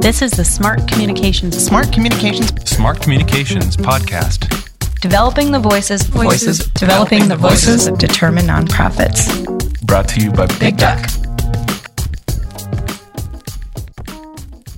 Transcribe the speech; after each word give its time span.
This 0.00 0.20
is 0.20 0.32
the 0.32 0.44
Smart 0.44 0.88
Communications 0.88 1.56
Smart 1.64 1.92
Communications 1.92 2.48
Smart 2.68 3.00
Communications 3.00 3.76
Podcast. 3.76 4.50
Developing 5.00 5.52
the 5.52 5.60
voices, 5.60 6.02
Voices. 6.02 6.58
developing 6.70 7.28
the 7.28 7.36
voices 7.36 7.86
of 7.86 7.98
determined 7.98 8.48
nonprofits. 8.48 9.28
Brought 9.86 10.08
to 10.08 10.20
you 10.20 10.32
by 10.32 10.46
Big 10.58 10.76
Duck. 10.76 11.08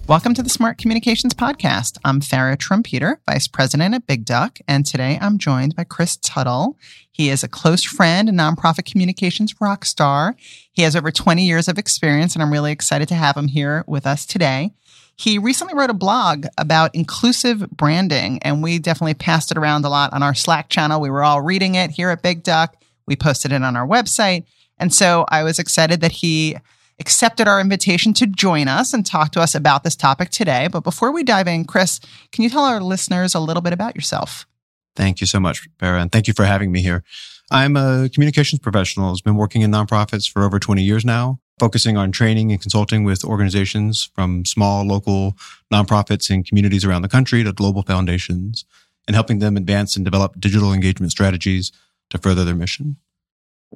Welcome 0.09 0.35
to 0.35 0.43
the 0.45 0.49
Smart 0.49 0.79
Communications 0.79 1.35
Podcast. 1.35 1.99
I'm 2.05 2.21
Farra 2.21 2.57
Trompeter, 2.57 3.17
Vice 3.29 3.49
President 3.49 3.93
at 3.93 4.07
Big 4.07 4.25
Duck, 4.25 4.61
and 4.69 4.87
today 4.87 5.19
I'm 5.21 5.37
joined 5.37 5.75
by 5.75 5.83
Chris 5.83 6.17
Tuttle. 6.17 6.79
He 7.11 7.29
is 7.29 7.43
a 7.43 7.49
close 7.49 7.83
friend 7.83 8.29
and 8.29 8.39
nonprofit 8.39 8.89
communications 8.89 9.61
rock 9.61 9.85
star. 9.85 10.37
He 10.71 10.83
has 10.83 10.95
over 10.95 11.11
20 11.11 11.45
years 11.45 11.67
of 11.67 11.77
experience, 11.77 12.35
and 12.35 12.43
I'm 12.45 12.53
really 12.53 12.71
excited 12.71 13.09
to 13.09 13.17
have 13.17 13.37
him 13.37 13.49
here 13.49 13.83
with 13.89 14.07
us 14.07 14.25
today. 14.25 14.71
He 15.17 15.41
recently 15.41 15.75
wrote 15.75 15.91
a 15.91 15.95
blog 15.95 16.47
about 16.57 16.95
inclusive 16.95 17.69
branding, 17.71 18.39
and 18.43 18.63
we 18.63 18.79
definitely 18.79 19.15
passed 19.15 19.51
it 19.51 19.59
around 19.59 19.85
a 19.85 19.89
lot 19.89 20.13
on 20.13 20.23
our 20.23 20.37
Slack 20.37 20.69
channel. 20.69 21.01
We 21.01 21.11
were 21.11 21.25
all 21.25 21.41
reading 21.41 21.75
it 21.75 21.91
here 21.91 22.11
at 22.11 22.23
Big 22.23 22.45
Duck. 22.45 22.77
We 23.07 23.17
posted 23.17 23.51
it 23.51 23.65
on 23.65 23.75
our 23.75 23.87
website. 23.89 24.45
And 24.79 24.95
so 24.95 25.25
I 25.31 25.43
was 25.43 25.59
excited 25.59 26.01
that 26.03 26.13
he 26.13 26.59
accepted 26.99 27.47
our 27.47 27.61
invitation 27.61 28.13
to 28.15 28.27
join 28.27 28.69
us 28.69 28.93
and 28.93 29.05
talk 29.05 29.33
to 29.33 29.41
us 29.41 29.55
about 29.55 29.85
this 29.85 29.97
topic 29.97 30.31
today. 30.31 30.69
But 30.71 30.85
before 30.85 31.13
we 31.13 31.23
dive 31.23 31.49
in, 31.49 31.65
Chris, 31.65 32.01
can 32.33 32.43
you 32.43 32.51
tell 32.51 32.65
our 32.65 32.81
listeners 32.81 33.35
a 33.35 33.41
little 33.41 33.63
bit 33.63 33.73
about 33.73 33.95
yourself? 33.95 34.47
Thank 34.95 35.21
you 35.21 35.27
so 35.27 35.39
much, 35.39 35.69
Farra, 35.79 36.01
and 36.01 36.11
thank 36.11 36.27
you 36.27 36.33
for 36.33 36.45
having 36.45 36.73
me 36.73 36.81
here. 36.81 37.05
I'm 37.51 37.77
a 37.77 38.09
communications 38.13 38.61
professional. 38.61 39.13
I've 39.13 39.23
been 39.23 39.37
working 39.37 39.63
in 39.63 39.71
nonprofits 39.71 40.31
for 40.31 40.43
over 40.43 40.59
20 40.59 40.83
years 40.83 41.05
now, 41.05 41.39
focusing 41.61 41.97
on 41.97 42.11
training 42.13 42.51
and 42.51 42.61
consulting 42.61 43.05
with 43.05 43.25
organizations 43.25 44.11
from 44.15 44.45
small 44.45 44.85
local 44.85 45.37
nonprofits 45.73 46.31
in 46.31 46.43
communities 46.43 46.85
around 46.85 47.03
the 47.03 47.09
country 47.09 47.45
to 47.45 47.53
global 47.53 47.83
foundations 47.83 48.65
and 49.07 49.15
helping 49.15 49.39
them 49.39 49.57
advance 49.57 49.97
and 49.97 50.05
develop 50.05 50.41
digital 50.41 50.73
engagement 50.73 51.13
strategies 51.13 51.71
to 52.11 52.19
further 52.19 52.45
their 52.45 52.55
mission. 52.55 52.97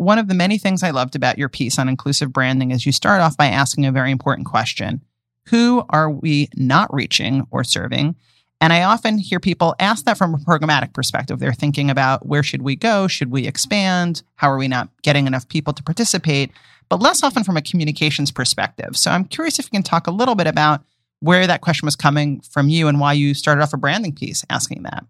One 0.01 0.19
of 0.19 0.29
the 0.29 0.35
many 0.35 0.57
things 0.57 0.83
I 0.83 0.93
loved 0.93 1.15
about 1.15 1.37
your 1.37 1.51
piece 1.51 1.79
on 1.79 1.87
inclusive 1.87 2.33
branding 2.33 2.71
is 2.71 2.87
you 2.87 2.91
start 2.91 3.21
off 3.21 3.37
by 3.37 3.49
asking 3.49 3.85
a 3.85 3.93
very 3.93 4.11
important 4.11 4.47
question 4.47 5.03
Who 5.49 5.85
are 5.91 6.11
we 6.11 6.49
not 6.57 6.91
reaching 6.91 7.47
or 7.51 7.65
serving? 7.65 8.17
And 8.63 8.73
I 8.73 8.85
often 8.85 9.19
hear 9.19 9.39
people 9.39 9.75
ask 9.79 10.07
that 10.07 10.17
from 10.17 10.33
a 10.33 10.39
programmatic 10.39 10.95
perspective. 10.95 11.39
They're 11.39 11.53
thinking 11.53 11.91
about 11.91 12.25
where 12.25 12.43
should 12.43 12.63
we 12.63 12.77
go? 12.77 13.09
Should 13.09 13.31
we 13.31 13.47
expand? 13.47 14.23
How 14.37 14.51
are 14.51 14.57
we 14.57 14.69
not 14.69 14.89
getting 15.03 15.27
enough 15.27 15.47
people 15.47 15.75
to 15.75 15.83
participate? 15.83 16.51
But 16.89 17.03
less 17.03 17.23
often 17.23 17.45
from 17.45 17.59
a 17.59 17.63
communications 17.63 18.31
perspective. 18.31 18.97
So 18.97 19.11
I'm 19.11 19.27
curious 19.27 19.59
if 19.59 19.67
you 19.67 19.71
can 19.71 19.83
talk 19.83 20.07
a 20.07 20.13
little 20.13 20.35
bit 20.35 20.47
about 20.47 20.83
where 21.19 21.47
that 21.47 21.61
question 21.61 21.85
was 21.85 21.95
coming 21.95 22.41
from 22.41 22.71
you 22.71 22.89
and 22.89 23.01
why 23.01 23.13
you 23.13 23.35
started 23.35 23.61
off 23.61 23.75
a 23.75 23.77
branding 23.77 24.15
piece 24.15 24.47
asking 24.49 24.85
that. 24.85 25.05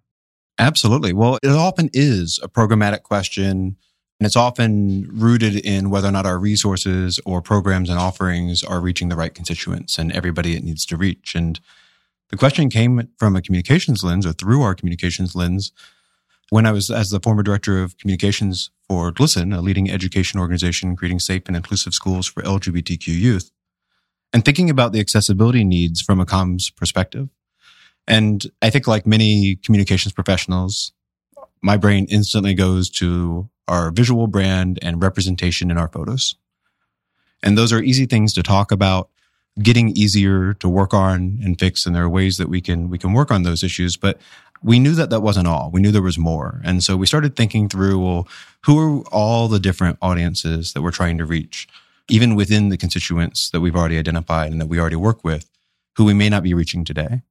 Absolutely. 0.59 1.13
Well, 1.13 1.39
it 1.45 1.51
often 1.51 1.91
is 1.93 2.41
a 2.43 2.49
programmatic 2.49 3.05
question 3.05 3.77
and 4.21 4.27
it's 4.27 4.37
often 4.37 5.09
rooted 5.11 5.57
in 5.57 5.89
whether 5.89 6.09
or 6.09 6.13
not 6.13 6.27
our 6.27 6.39
resources 6.39 7.19
or 7.25 7.41
programs 7.41 7.89
and 7.89 7.99
offerings 7.99 8.63
are 8.63 8.79
reaching 8.79 9.09
the 9.09 9.17
right 9.17 9.35
constituents 9.35 9.99
and 9.99 10.13
everybody 10.13 10.55
it 10.55 10.63
needs 10.63 10.85
to 10.85 10.97
reach. 10.99 11.35
And 11.35 11.59
the 12.29 12.37
question 12.37 12.69
came 12.69 13.09
from 13.17 13.35
a 13.35 13.41
communications 13.41 14.05
lens 14.05 14.27
or 14.27 14.33
through 14.33 14.61
our 14.61 14.75
communications 14.75 15.35
lens 15.35 15.73
when 16.51 16.67
I 16.67 16.73
was 16.73 16.91
as 16.91 17.09
the 17.09 17.21
former 17.21 17.43
director 17.43 17.83
of 17.83 17.97
communications 17.97 18.71
for 18.87 19.11
GLSEN, 19.11 19.57
a 19.57 19.63
leading 19.63 19.91
education 19.91 20.39
organization 20.39 20.97
creating 20.97 21.21
safe 21.21 21.45
and 21.47 21.57
inclusive 21.57 21.95
schools 21.95 22.27
for 22.27 22.43
LGBTQ 22.43 23.07
youth, 23.07 23.51
and 24.35 24.45
thinking 24.45 24.69
about 24.69 24.93
the 24.93 25.01
accessibility 25.01 25.65
needs 25.65 26.03
from 26.03 26.21
a 26.21 26.27
comms 26.27 26.75
perspective. 26.77 27.31
And 28.07 28.45
I 28.61 28.69
think 28.69 28.87
like 28.87 29.07
many 29.07 29.57
communications 29.57 30.13
professionals, 30.13 30.93
my 31.63 31.77
brain 31.77 32.07
instantly 32.09 32.55
goes 32.55 32.91
to 32.91 33.49
our 33.69 33.91
visual 33.91 34.27
brand 34.27 34.79
and 34.83 35.03
representation 35.03 35.71
in 35.71 35.79
our 35.79 35.89
photos. 35.89 36.35
And 37.43 37.57
those 37.57 37.73
are 37.73 37.83
easy 37.83 38.07
things 38.07 38.33
to 38.35 38.43
talk 38.43 38.73
about, 38.73 39.09
getting 39.63 39.91
easier 39.91 40.55
to 40.55 40.69
work 40.69 40.93
on 40.93 41.39
and 41.43 41.59
fix. 41.59 41.87
And 41.87 41.95
there 41.95 42.05
are 42.05 42.09
ways 42.09 42.37
that 42.39 42.49
we 42.49 42.61
can, 42.61 42.91
we 42.91 42.99
can 42.99 43.13
work 43.13 43.31
on 43.31 43.43
those 43.43 43.63
issues. 43.63 43.97
But 43.97 44.21
we 44.63 44.79
knew 44.79 44.93
that 44.93 45.11
that 45.11 45.21
wasn't 45.21 45.49
all. 45.49 45.71
We 45.73 45.81
knew 45.81 45.91
there 45.91 46.03
was 46.03 46.19
more. 46.19 46.61
And 46.65 46.83
so 46.85 46.97
we 46.97 47.07
started 47.07 47.35
thinking 47.35 47.69
through, 47.69 47.99
well, 47.99 48.29
who 48.65 48.79
are 48.79 49.03
all 49.09 49.49
the 49.49 49.59
different 49.59 49.99
audiences 50.03 50.73
that 50.73 50.83
we're 50.83 50.91
trying 50.91 51.19
to 51.19 51.25
reach, 51.25 51.67
even 52.09 52.35
within 52.35 52.69
the 52.69 52.77
constituents 52.77 53.51
that 53.51 53.61
we've 53.61 53.77
already 53.77 53.99
identified 53.99 54.53
and 54.53 54.61
that 54.61 54.67
we 54.67 54.79
already 54.79 54.97
work 54.97 55.25
with, 55.25 55.49
who 55.97 56.05
we 56.05 56.15
may 56.15 56.29
not 56.29 56.43
be 56.43 56.53
reaching 56.53 56.85
today. 56.85 57.23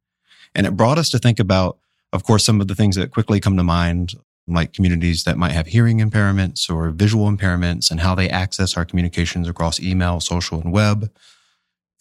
And 0.55 0.65
it 0.65 0.75
brought 0.75 0.97
us 0.97 1.09
to 1.09 1.19
think 1.19 1.39
about, 1.39 1.77
of 2.13 2.23
course, 2.23 2.43
some 2.43 2.61
of 2.61 2.67
the 2.67 2.75
things 2.75 2.95
that 2.95 3.11
quickly 3.11 3.39
come 3.39 3.57
to 3.57 3.63
mind, 3.63 4.13
like 4.47 4.73
communities 4.73 5.23
that 5.23 5.37
might 5.37 5.51
have 5.51 5.67
hearing 5.67 5.99
impairments 5.99 6.69
or 6.69 6.89
visual 6.89 7.29
impairments 7.29 7.91
and 7.91 7.99
how 7.99 8.15
they 8.15 8.29
access 8.29 8.75
our 8.75 8.85
communications 8.85 9.47
across 9.47 9.79
email, 9.79 10.19
social, 10.19 10.59
and 10.59 10.71
web. 10.73 11.11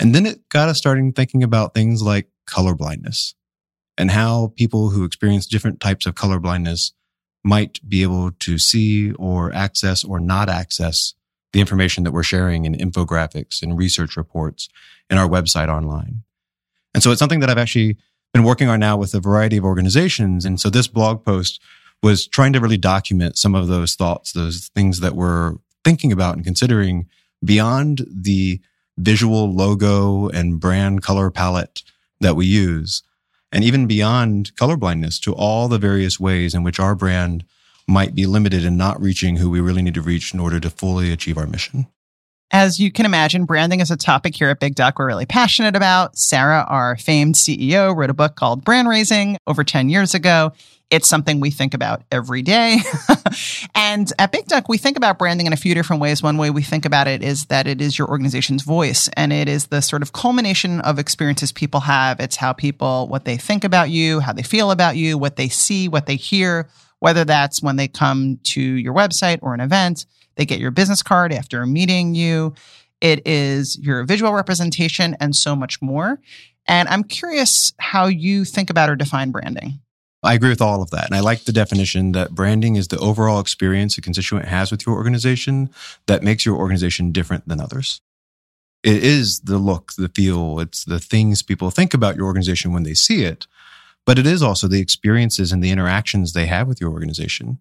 And 0.01 0.15
then 0.15 0.27
it 0.27 0.49
got 0.49 0.69
us 0.69 0.79
starting 0.79 1.13
thinking 1.13 1.43
about 1.43 1.75
things 1.75 2.03
like 2.03 2.29
color 2.47 2.75
blindness 2.75 3.35
and 3.99 4.11
how 4.11 4.53
people 4.57 4.91
who 4.91 5.05
experience 5.05 5.47
different 5.47 5.81
types 5.81 6.07
of 6.07 6.15
color 6.15 6.39
blindness 6.39 6.93
might 7.45 7.87
be 7.87 8.03
able 8.03 8.31
to 8.33 8.59
see 8.59 9.13
or 9.13 9.53
access 9.53 10.05
or 10.05 10.21
not 10.21 10.49
access 10.49 11.15
the 11.53 11.61
information 11.61 12.05
that 12.05 12.13
we're 12.13 12.23
sharing 12.23 12.65
in 12.65 12.75
infographics 12.75 13.63
and 13.63 13.79
research 13.79 14.17
reports 14.17 14.69
in 15.11 15.19
our 15.19 15.29
website 15.29 15.69
online. 15.69 16.23
And 16.95 17.03
so 17.03 17.11
it's 17.11 17.19
something 17.19 17.41
that 17.41 17.51
I've 17.51 17.59
actually 17.59 17.97
been 18.39 18.47
working 18.47 18.69
on 18.69 18.79
now 18.79 18.97
with 18.97 19.15
a 19.15 19.21
variety 19.21 19.57
of 19.57 19.65
organizations. 19.65 20.45
And 20.45 20.61
so 20.61 20.71
this 20.71 20.87
blog 20.87 21.25
post 21.25 21.61
was 22.05 22.25
trying 22.25 22.53
to 22.53 22.61
really 22.61 22.77
document 22.77 23.37
some 23.37 23.57
of 23.57 23.67
those 23.67 23.97
thoughts, 23.97 24.31
those 24.31 24.71
things 24.77 25.01
that 25.01 25.17
we're 25.17 25.55
thinking 25.85 26.13
about 26.13 26.37
and 26.37 26.45
considering 26.45 27.09
beyond 27.45 28.07
the 28.09 28.61
visual 28.97 29.53
logo 29.53 30.29
and 30.29 30.61
brand 30.61 31.03
color 31.03 31.33
palette 31.33 31.83
that 32.21 32.37
we 32.37 32.47
use, 32.47 33.03
and 33.51 33.65
even 33.65 33.89
beyond 33.89 34.55
colorblindness 34.55 35.21
to 35.23 35.35
all 35.35 35.67
the 35.67 35.79
various 35.79 36.21
ways 36.21 36.55
in 36.55 36.63
which 36.63 36.79
our 36.79 36.95
brand 36.95 37.45
might 37.89 38.15
be 38.15 38.27
limited 38.27 38.65
in 38.65 38.77
not 38.77 39.01
reaching 39.01 39.37
who 39.37 39.51
we 39.51 39.61
really 39.61 39.83
need 39.83 39.95
to 39.95 40.03
reach 40.03 40.33
in 40.33 40.39
order 40.39 40.61
to 40.61 40.71
fully 40.71 41.11
achieve 41.11 41.39
our 41.39 41.47
mission. 41.47 41.89
As 42.51 42.81
you 42.81 42.91
can 42.91 43.05
imagine, 43.05 43.45
branding 43.45 43.81
is 43.81 43.91
a 43.91 43.97
topic 43.97 44.35
here 44.35 44.49
at 44.49 44.59
Big 44.59 44.75
Duck 44.75 44.99
we're 44.99 45.07
really 45.07 45.27
passionate 45.27 45.77
about. 45.77 46.17
Sarah, 46.17 46.65
our 46.67 46.97
famed 46.97 47.35
CEO, 47.35 47.95
wrote 47.95 48.09
a 48.09 48.15
book 48.15 48.37
called 48.37 48.65
Brand 48.65 48.89
Raising 48.89 49.37
over 49.47 49.65
10 49.65 49.91
years 49.91 50.15
ago. 50.15 50.53
It's 50.91 51.07
something 51.07 51.41
we 51.41 51.51
think 51.51 51.75
about 51.75 52.05
every 52.11 52.41
day. 52.41 52.79
and 53.75 54.11
at 54.19 54.33
Big 54.33 54.47
Duck, 54.47 54.67
we 54.67 54.79
think 54.79 54.97
about 54.97 55.19
branding 55.19 55.47
in 55.47 55.53
a 55.53 55.59
few 55.59 55.75
different 55.75 56.01
ways. 56.01 56.23
One 56.23 56.39
way 56.39 56.49
we 56.49 56.63
think 56.63 56.87
about 56.87 57.07
it 57.07 57.23
is 57.23 57.45
that 57.47 57.67
it 57.67 57.83
is 57.83 57.99
your 57.99 58.09
organization's 58.09 58.63
voice 58.63 59.11
and 59.15 59.31
it 59.31 59.47
is 59.47 59.67
the 59.67 59.83
sort 59.83 60.01
of 60.01 60.15
culmination 60.15 60.81
of 60.81 60.99
experiences 60.99 61.53
people 61.53 61.81
have. 61.81 62.19
It's 62.19 62.37
how 62.37 62.55
people, 62.55 63.09
what 63.09 63.27
they 63.27 63.37
think 63.37 63.63
about 63.63 63.91
you, 63.91 64.21
how 64.21 64.33
they 64.33 64.43
feel 64.43 64.71
about 64.71 64.97
you, 64.97 65.19
what 65.19 65.37
they 65.37 65.51
see, 65.51 65.87
what 65.87 66.07
they 66.07 66.17
hear, 66.17 66.71
whether 67.01 67.27
that's 67.27 67.63
when 67.63 67.77
they 67.77 67.89
come 67.89 68.39
to 68.45 68.63
your 68.63 68.95
website 68.95 69.41
or 69.43 69.53
an 69.53 69.61
event 69.61 70.07
they 70.39 70.47
get 70.47 70.61
your 70.61 70.71
business 70.71 71.03
card 71.03 71.33
after 71.33 71.67
meeting 71.67 72.15
you. 72.15 72.55
It 73.03 73.27
is 73.27 73.79
your 73.79 74.05
visual 74.05 74.33
representation 74.33 75.17
and 75.21 75.37
so 75.37 75.55
much 75.55 75.83
more. 75.83 76.19
And 76.67 76.89
I'm 76.89 77.05
curious 77.05 77.75
how 77.79 78.07
you 78.07 78.45
think 78.45 78.71
about 78.71 78.89
or 78.89 78.97
define 78.97 79.31
branding. 79.31 79.81
I 80.23 80.35
agree 80.35 80.49
with 80.49 80.63
all 80.63 80.83
of 80.83 80.91
that. 80.91 81.07
And 81.07 81.15
I 81.15 81.21
like 81.21 81.45
the 81.45 81.53
definition 81.53 82.13
that 82.13 82.35
branding 82.35 82.77
is 82.77 82.89
the 82.89 82.99
overall 82.99 83.41
experience 83.41 83.99
a 83.99 84.01
constituent 84.01 84.47
has 84.47 84.71
with 84.71 84.87
your 84.87 84.97
organization 84.97 85.71
that 86.07 86.23
makes 86.23 86.45
your 86.45 86.57
organization 86.57 87.13
different 87.13 87.47
than 87.47 87.61
others. 87.61 88.01
It 88.83 89.03
is 89.05 89.41
the 89.41 89.59
look, 89.59 89.93
the 89.97 90.09
feel, 90.09 90.61
it's 90.61 90.85
the 90.85 91.01
things 91.01 91.43
people 91.43 91.71
think 91.71 91.95
about 91.95 92.17
your 92.17 92.27
organization 92.27 92.73
when 92.73 92.85
they 92.85 92.95
see 92.95 93.25
it, 93.25 93.47
but 94.07 94.19
it 94.19 94.27
is 94.27 94.43
also 94.43 94.69
the 94.69 94.81
experiences 94.81 95.53
and 95.53 95.63
the 95.63 95.71
interactions 95.71 96.33
they 96.33 96.47
have 96.47 96.69
with 96.69 96.81
your 96.81 96.91
organization. 96.91 97.59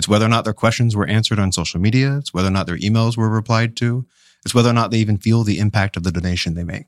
It's 0.00 0.08
whether 0.08 0.24
or 0.24 0.30
not 0.30 0.44
their 0.44 0.54
questions 0.54 0.96
were 0.96 1.06
answered 1.06 1.38
on 1.38 1.52
social 1.52 1.78
media. 1.78 2.16
It's 2.16 2.32
whether 2.32 2.48
or 2.48 2.52
not 2.52 2.66
their 2.66 2.78
emails 2.78 3.18
were 3.18 3.28
replied 3.28 3.76
to. 3.76 4.06
It's 4.46 4.54
whether 4.54 4.70
or 4.70 4.72
not 4.72 4.90
they 4.90 4.96
even 4.96 5.18
feel 5.18 5.44
the 5.44 5.58
impact 5.58 5.94
of 5.94 6.04
the 6.04 6.10
donation 6.10 6.54
they 6.54 6.64
make. 6.64 6.86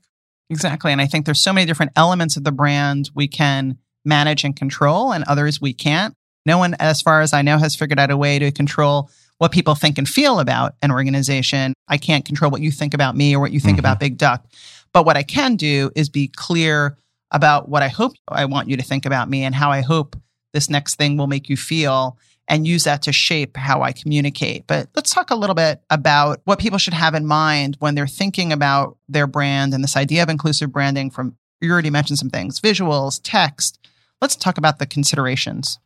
Exactly. 0.49 0.91
And 0.91 0.99
I 0.99 1.05
think 1.05 1.27
there's 1.27 1.39
so 1.39 1.53
many 1.53 1.67
different 1.67 1.91
elements 1.95 2.37
of 2.37 2.43
the 2.43 2.51
brand 2.51 3.11
we 3.13 3.27
can 3.27 3.77
manage 4.03 4.43
and 4.43 4.55
control, 4.55 5.13
and 5.13 5.23
others 5.25 5.61
we 5.61 5.73
can't. 5.75 6.15
No 6.47 6.57
one, 6.57 6.75
as 6.79 7.03
far 7.03 7.21
as 7.21 7.33
I 7.33 7.43
know, 7.43 7.59
has 7.59 7.75
figured 7.75 7.99
out 7.99 8.09
a 8.09 8.17
way 8.17 8.39
to 8.39 8.51
control 8.51 9.11
what 9.37 9.51
people 9.51 9.75
think 9.75 9.99
and 9.99 10.09
feel 10.09 10.39
about 10.39 10.73
an 10.81 10.89
organization. 10.89 11.75
I 11.87 11.97
can't 11.97 12.25
control 12.25 12.49
what 12.49 12.61
you 12.61 12.71
think 12.71 12.95
about 12.95 13.15
me 13.15 13.35
or 13.35 13.39
what 13.39 13.51
you 13.51 13.59
think 13.59 13.77
mm-hmm. 13.77 13.85
about 13.85 13.99
Big 13.99 14.17
Duck. 14.17 14.43
But 14.91 15.05
what 15.05 15.17
I 15.17 15.23
can 15.23 15.55
do 15.55 15.91
is 15.95 16.09
be 16.09 16.29
clear 16.29 16.97
about 17.29 17.69
what 17.69 17.83
I 17.83 17.89
hope 17.89 18.13
I 18.27 18.45
want 18.45 18.69
you 18.69 18.77
to 18.77 18.83
think 18.83 19.05
about 19.05 19.29
me 19.29 19.43
and 19.43 19.53
how 19.53 19.69
I 19.69 19.81
hope 19.81 20.15
this 20.51 20.67
next 20.67 20.95
thing 20.95 21.15
will 21.15 21.27
make 21.27 21.47
you 21.47 21.57
feel 21.57 22.17
and 22.47 22.67
use 22.67 22.83
that 22.83 23.01
to 23.03 23.13
shape 23.13 23.55
how 23.55 23.81
I 23.81 23.91
communicate. 23.91 24.67
But 24.67 24.89
let's 24.95 25.13
talk 25.13 25.31
a 25.31 25.35
little 25.35 25.55
bit 25.55 25.81
about 25.89 26.41
what 26.45 26.59
people 26.59 26.77
should 26.77 26.93
have 26.93 27.15
in 27.15 27.25
mind 27.25 27.77
when 27.79 27.95
they're 27.95 28.07
thinking 28.07 28.51
about 28.51 28.97
their 29.07 29.27
brand 29.27 29.73
and 29.73 29.83
this 29.83 29.95
idea 29.95 30.23
of 30.23 30.29
inclusive 30.29 30.71
branding 30.71 31.09
from 31.09 31.37
you 31.61 31.71
already 31.71 31.89
mentioned 31.89 32.19
some 32.19 32.29
things, 32.29 32.59
visuals, 32.59 33.21
text. 33.23 33.79
Let's 34.21 34.35
talk 34.35 34.57
about 34.57 34.79
the 34.79 34.85
considerations. 34.85 35.79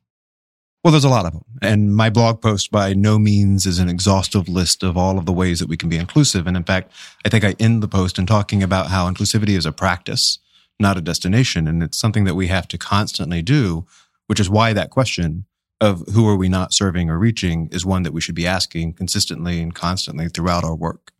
Well, 0.83 0.91
there's 0.91 1.03
a 1.03 1.09
lot 1.09 1.25
of 1.25 1.33
them. 1.33 1.43
And 1.61 1.95
my 1.95 2.09
blog 2.09 2.41
post 2.41 2.71
by 2.71 2.93
no 2.93 3.19
means 3.19 3.65
is 3.65 3.79
an 3.79 3.89
exhaustive 3.89 4.47
list 4.47 4.83
of 4.83 4.97
all 4.97 5.17
of 5.17 5.25
the 5.25 5.33
ways 5.33 5.59
that 5.59 5.69
we 5.69 5.77
can 5.77 5.89
be 5.89 5.97
inclusive. 5.97 6.47
And 6.47 6.55
in 6.55 6.63
fact, 6.63 6.91
I 7.25 7.29
think 7.29 7.43
I 7.43 7.55
end 7.59 7.83
the 7.83 7.87
post 7.87 8.17
in 8.17 8.25
talking 8.25 8.63
about 8.63 8.87
how 8.87 9.11
inclusivity 9.11 9.57
is 9.57 9.65
a 9.65 9.71
practice, 9.71 10.39
not 10.79 10.97
a 10.97 11.01
destination. 11.01 11.67
And 11.67 11.83
it's 11.83 11.97
something 11.97 12.23
that 12.23 12.35
we 12.35 12.47
have 12.47 12.67
to 12.69 12.77
constantly 12.77 13.41
do, 13.41 13.85
which 14.27 14.39
is 14.39 14.49
why 14.49 14.73
that 14.73 14.89
question 14.89 15.45
of 15.79 16.03
who 16.13 16.27
are 16.27 16.35
we 16.35 16.49
not 16.49 16.73
serving 16.73 17.09
or 17.09 17.17
reaching 17.19 17.69
is 17.71 17.85
one 17.85 18.03
that 18.03 18.13
we 18.13 18.21
should 18.21 18.35
be 18.35 18.47
asking 18.47 18.93
consistently 18.93 19.61
and 19.61 19.75
constantly 19.75 20.27
throughout 20.27 20.63
our 20.63 20.75
work. 20.75 21.11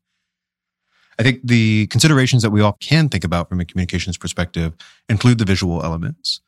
I 1.20 1.24
think 1.24 1.42
the 1.44 1.88
considerations 1.88 2.44
that 2.44 2.52
we 2.52 2.62
all 2.62 2.78
can 2.80 3.10
think 3.10 3.24
about 3.24 3.50
from 3.50 3.60
a 3.60 3.66
communications 3.66 4.18
perspective 4.18 4.74
include 5.10 5.40
the 5.40 5.46
visual 5.46 5.84
elements. 5.84 6.42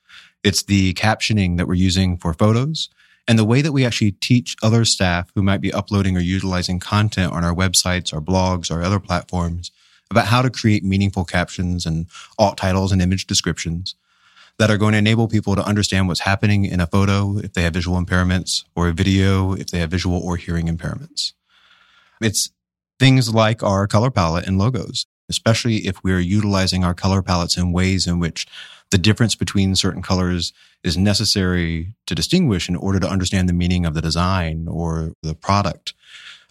It's 0.44 0.64
the 0.64 0.94
captioning 0.94 1.58
that 1.58 1.68
we're 1.68 1.74
using 1.74 2.18
for 2.18 2.34
photos 2.34 2.90
and 3.28 3.38
the 3.38 3.46
way 3.46 3.62
that 3.62 3.72
we 3.72 3.86
actually 3.86 4.12
teach 4.14 4.56
other 4.64 4.86
staff 4.86 5.32
who 5.36 5.44
might 5.44 5.62
be 5.62 5.74
uploading 5.74 6.18
or 6.18 6.22
utilizing 6.22 6.80
content 6.80 7.32
on 7.32 7.44
our 7.44 7.54
websites, 7.54 8.14
our 8.14 8.22
blogs, 8.22 8.72
our 8.72 8.82
other 8.82 9.00
platforms 9.00 9.72
about 10.12 10.26
how 10.26 10.42
to 10.42 10.50
create 10.50 10.84
meaningful 10.84 11.26
captions 11.26 11.86
and 11.86 12.08
alt 12.40 12.58
titles 12.58 12.92
and 12.92 13.02
image 13.02 13.28
descriptions 13.28 13.96
that 14.60 14.70
are 14.70 14.78
going 14.78 14.92
to 14.92 14.98
enable 14.98 15.28
people 15.28 15.56
to 15.56 15.66
understand 15.66 16.08
what's 16.08 16.20
happening 16.20 16.66
in 16.66 16.82
a 16.82 16.86
photo 16.86 17.38
if 17.38 17.54
they 17.54 17.64
have 17.64 17.74
visual 17.74 18.00
impairments 18.00 18.66
or 18.76 18.90
a 18.90 18.94
video 18.94 19.54
if 19.54 19.68
they 19.68 19.80
have 19.80 19.90
visual 19.90 20.20
or 20.20 20.36
hearing 20.36 20.68
impairments. 20.68 21.32
It's 22.22 22.52
things 23.00 23.34
like 23.34 23.64
our 23.64 23.88
color 23.88 24.12
palette 24.12 24.46
and 24.46 24.58
logos, 24.58 25.06
especially 25.30 25.88
if 25.88 26.04
we're 26.04 26.20
utilizing 26.20 26.84
our 26.84 26.94
color 26.94 27.22
palettes 27.22 27.58
in 27.58 27.72
ways 27.72 28.06
in 28.06 28.20
which 28.20 28.46
the 28.92 28.98
difference 28.98 29.34
between 29.34 29.76
certain 29.76 30.02
colors 30.02 30.52
is 30.84 30.98
necessary 30.98 31.94
to 32.06 32.14
distinguish 32.14 32.68
in 32.68 32.76
order 32.76 33.00
to 33.00 33.10
understand 33.10 33.48
the 33.48 33.54
meaning 33.54 33.86
of 33.86 33.94
the 33.94 34.02
design 34.02 34.68
or 34.68 35.14
the 35.24 35.36
product. 35.36 35.94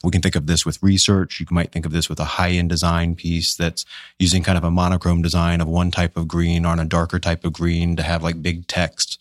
We 0.04 0.10
can 0.10 0.22
think 0.22 0.36
of 0.36 0.46
this 0.46 0.64
with 0.64 0.82
research. 0.82 1.40
You 1.40 1.46
might 1.50 1.72
think 1.72 1.84
of 1.84 1.92
this 1.92 2.08
with 2.08 2.20
a 2.20 2.24
high 2.24 2.50
end 2.50 2.68
design 2.68 3.16
piece 3.16 3.56
that's 3.56 3.84
using 4.18 4.42
kind 4.42 4.56
of 4.56 4.64
a 4.64 4.70
monochrome 4.70 5.22
design 5.22 5.60
of 5.60 5.68
one 5.68 5.90
type 5.90 6.16
of 6.16 6.28
green 6.28 6.64
on 6.64 6.78
a 6.78 6.84
darker 6.84 7.18
type 7.18 7.44
of 7.44 7.52
green 7.52 7.96
to 7.96 8.02
have 8.02 8.22
like 8.22 8.42
big 8.42 8.66
text. 8.68 9.20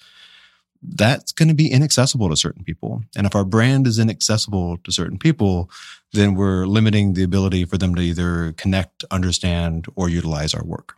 That's 0.83 1.31
going 1.31 1.49
to 1.49 1.55
be 1.55 1.71
inaccessible 1.71 2.29
to 2.29 2.37
certain 2.37 2.63
people. 2.63 3.03
And 3.15 3.25
if 3.25 3.35
our 3.35 3.43
brand 3.43 3.87
is 3.87 3.97
inaccessible 3.97 4.77
to 4.77 4.91
certain 4.91 5.17
people, 5.17 5.71
then 6.13 6.35
we're 6.35 6.67
limiting 6.67 7.13
the 7.13 7.23
ability 7.23 7.65
for 7.65 7.79
them 7.79 7.95
to 7.95 8.01
either 8.01 8.53
connect, 8.53 9.03
understand, 9.09 9.87
or 9.95 10.09
utilize 10.09 10.53
our 10.53 10.63
work. 10.63 10.95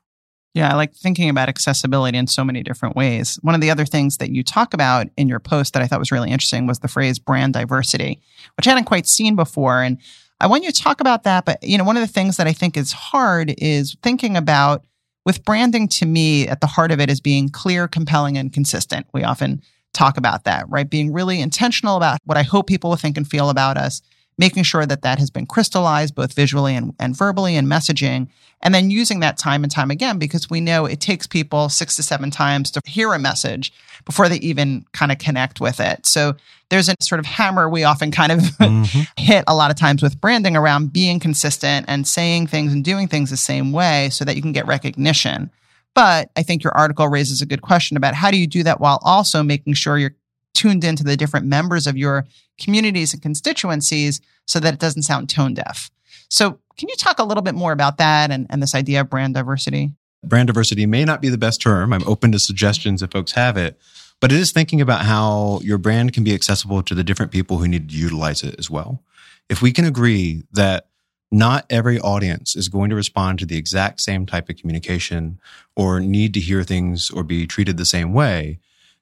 Yeah, 0.60 0.74
I 0.74 0.76
like 0.76 0.94
thinking 0.94 1.30
about 1.30 1.48
accessibility 1.48 2.18
in 2.18 2.28
so 2.28 2.44
many 2.44 2.64
different 2.64 2.98
ways. 2.98 3.40
One 3.44 3.56
of 3.56 3.62
the 3.62 3.72
other 3.72 3.86
things 3.86 4.18
that 4.18 4.32
you 4.32 4.44
talk 4.44 4.74
about 4.74 5.08
in 5.16 5.30
your 5.30 5.40
post 5.40 5.72
that 5.72 5.82
I 5.82 5.88
thought 5.88 6.00
was 6.00 6.12
really 6.12 6.32
interesting 6.32 6.68
was 6.68 6.80
the 6.80 6.90
phrase 6.90 7.18
brand 7.18 7.54
diversity, 7.54 8.20
which 8.58 8.68
I 8.68 8.72
hadn't 8.72 8.84
quite 8.84 9.08
seen 9.08 9.38
before. 9.38 9.82
And 9.82 10.00
I 10.42 10.48
want 10.48 10.66
you 10.66 10.72
to 10.74 10.84
talk 10.84 11.00
about 11.00 11.24
that. 11.24 11.46
But, 11.46 11.64
you 11.64 11.78
know, 11.78 11.86
one 11.86 11.96
of 11.96 12.02
the 12.02 12.12
things 12.12 12.36
that 12.36 12.46
I 12.46 12.52
think 12.52 12.76
is 12.76 12.92
hard 12.92 13.56
is 13.58 13.96
thinking 14.04 14.36
about 14.36 14.84
with 15.26 15.46
branding 15.46 15.88
to 15.88 16.06
me 16.06 16.46
at 16.50 16.60
the 16.60 16.68
heart 16.68 16.92
of 16.92 17.00
it 17.00 17.10
is 17.10 17.22
being 17.22 17.48
clear, 17.48 17.88
compelling, 17.88 18.38
and 18.38 18.52
consistent. 18.52 19.08
We 19.14 19.24
often 19.24 19.62
talk 19.94 20.18
about 20.18 20.44
that, 20.44 20.66
right? 20.68 20.90
Being 20.90 21.14
really 21.14 21.40
intentional 21.40 21.96
about 21.96 22.20
what 22.26 22.38
I 22.38 22.44
hope 22.44 22.68
people 22.68 22.90
will 22.90 22.98
think 22.98 23.16
and 23.16 23.26
feel 23.26 23.50
about 23.50 23.78
us 23.78 24.02
making 24.40 24.64
sure 24.64 24.86
that 24.86 25.02
that 25.02 25.20
has 25.20 25.30
been 25.30 25.46
crystallized 25.46 26.16
both 26.16 26.34
visually 26.34 26.74
and, 26.74 26.96
and 26.98 27.16
verbally 27.16 27.58
and 27.58 27.68
messaging, 27.68 28.30
and 28.62 28.74
then 28.74 28.90
using 28.90 29.20
that 29.20 29.38
time 29.38 29.64
and 29.64 29.72
time 29.72 29.92
again 29.92 30.18
because 30.18 30.50
we 30.50 30.62
know 30.62 30.86
it 30.86 31.02
takes 31.02 31.28
people 31.28 31.68
six 31.68 31.98
to 31.98 32.04
seven 32.04 32.32
times 32.32 32.72
to 32.72 32.82
hear 32.86 33.14
a 33.14 33.20
message 33.20 33.74
before 34.06 34.30
they 34.30 34.38
even 34.38 34.86
kind 34.94 35.12
of 35.12 35.18
connect 35.18 35.60
with 35.60 35.82
it. 35.82 36.06
So 36.06 36.36
there's 36.70 36.88
a 36.88 36.96
sort 37.02 37.20
of 37.20 37.26
hammer 37.26 37.70
we 37.70 37.84
often 37.84 38.12
kind 38.12 38.32
of 38.32 38.40
mm-hmm. 38.40 39.02
hit 39.22 39.44
a 39.46 39.56
lot 39.56 39.72
of 39.72 39.78
times 39.78 40.02
with 40.02 40.20
branding 40.22 40.56
around 40.56 40.94
being 40.94 41.20
consistent 41.20 41.86
and 41.90 42.08
saying 42.08 42.48
things 42.48 42.72
and 42.72 42.84
doing 42.84 43.10
things 43.10 43.30
the 43.30 43.38
same 43.38 43.74
way 43.74 44.10
so 44.10 44.24
that 44.24 44.38
you 44.38 44.42
can 44.42 44.54
get 44.54 44.66
recognition. 44.66 45.52
But 45.96 46.30
I 46.38 46.44
think 46.44 46.64
your 46.64 46.76
article 46.78 47.10
raises 47.10 47.42
a 47.42 47.46
good 47.46 47.62
question 47.62 47.98
about 47.98 48.14
how 48.14 48.32
do 48.32 48.38
you 48.38 48.48
do 48.48 48.64
that 48.64 48.80
while 48.80 49.00
also 49.04 49.44
making 49.44 49.74
sure 49.74 49.98
you're 49.98 50.16
tuned 50.60 50.84
into 50.84 51.06
the 51.06 51.16
different 51.16 51.46
members 51.46 51.88
of 51.88 51.96
your 51.96 52.26
communities 52.60 53.14
and 53.14 53.22
constituencies 53.22 54.20
so 54.46 54.60
that 54.60 54.74
it 54.74 54.80
doesn't 54.80 55.04
sound 55.04 55.30
tone 55.30 55.54
deaf. 55.54 55.90
So, 56.30 56.60
can 56.78 56.90
you 56.90 56.96
talk 56.96 57.20
a 57.20 57.24
little 57.24 57.44
bit 57.44 57.56
more 57.56 57.72
about 57.72 57.98
that 57.98 58.30
and, 58.30 58.46
and 58.50 58.62
this 58.62 58.76
idea 58.76 59.02
of 59.02 59.10
brand 59.10 59.36
diversity? 59.36 59.92
Brand 60.24 60.48
diversity 60.48 60.86
may 60.86 61.06
not 61.06 61.22
be 61.22 61.30
the 61.30 61.38
best 61.38 61.62
term. 61.62 61.94
I'm 61.94 62.08
open 62.08 62.34
to 62.34 62.40
suggestions 62.40 63.02
if 63.02 63.12
folks 63.12 63.32
have 63.34 63.56
it, 63.56 63.80
but 64.20 64.32
it 64.32 64.38
is 64.38 64.52
thinking 64.52 64.82
about 64.82 65.06
how 65.06 65.62
your 65.64 65.78
brand 65.78 66.14
can 66.14 66.26
be 66.26 66.34
accessible 66.34 66.84
to 66.84 66.94
the 66.94 67.04
different 67.04 67.32
people 67.32 67.58
who 67.58 67.68
need 67.68 67.90
to 67.90 67.96
utilize 67.96 68.44
it 68.44 68.56
as 68.60 68.70
well. 68.70 69.02
If 69.50 69.62
we 69.62 69.72
can 69.72 69.86
agree 69.86 70.44
that 70.52 70.88
not 71.32 71.66
every 71.70 72.00
audience 72.00 72.56
is 72.56 72.68
going 72.68 72.90
to 72.90 72.96
respond 72.96 73.40
to 73.40 73.46
the 73.46 73.58
exact 73.58 74.02
same 74.02 74.26
type 74.26 74.50
of 74.50 74.58
communication 74.58 75.40
or 75.76 76.00
need 76.00 76.34
to 76.34 76.40
hear 76.40 76.64
things 76.64 77.10
or 77.10 77.24
be 77.24 77.48
treated 77.48 77.78
the 77.78 77.86
same 77.86 78.14
way, 78.14 78.60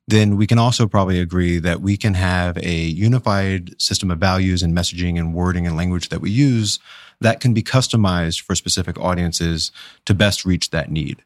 then 0.07 0.38
we 0.38 0.48
can 0.48 0.57
also 0.57 0.88
probably 0.88 1.19
agree 1.19 1.59
that 1.59 1.81
we 1.81 1.98
can 1.98 2.13
have 2.13 2.57
a 2.57 2.75
unified 2.75 3.80
system 3.81 4.09
of 4.09 4.19
values 4.19 4.63
and 4.63 4.74
messaging 4.74 5.19
and 5.19 5.33
wording 5.33 5.68
and 5.68 5.75
language 5.75 6.09
that 6.09 6.21
we 6.21 6.31
use 6.31 6.80
that 7.19 7.39
can 7.39 7.54
be 7.54 7.63
customized 7.63 8.42
for 8.42 8.56
specific 8.56 8.98
audiences 9.00 9.71
to 10.06 10.13
best 10.13 10.45
reach 10.45 10.69
that 10.69 10.92
need. 10.92 11.24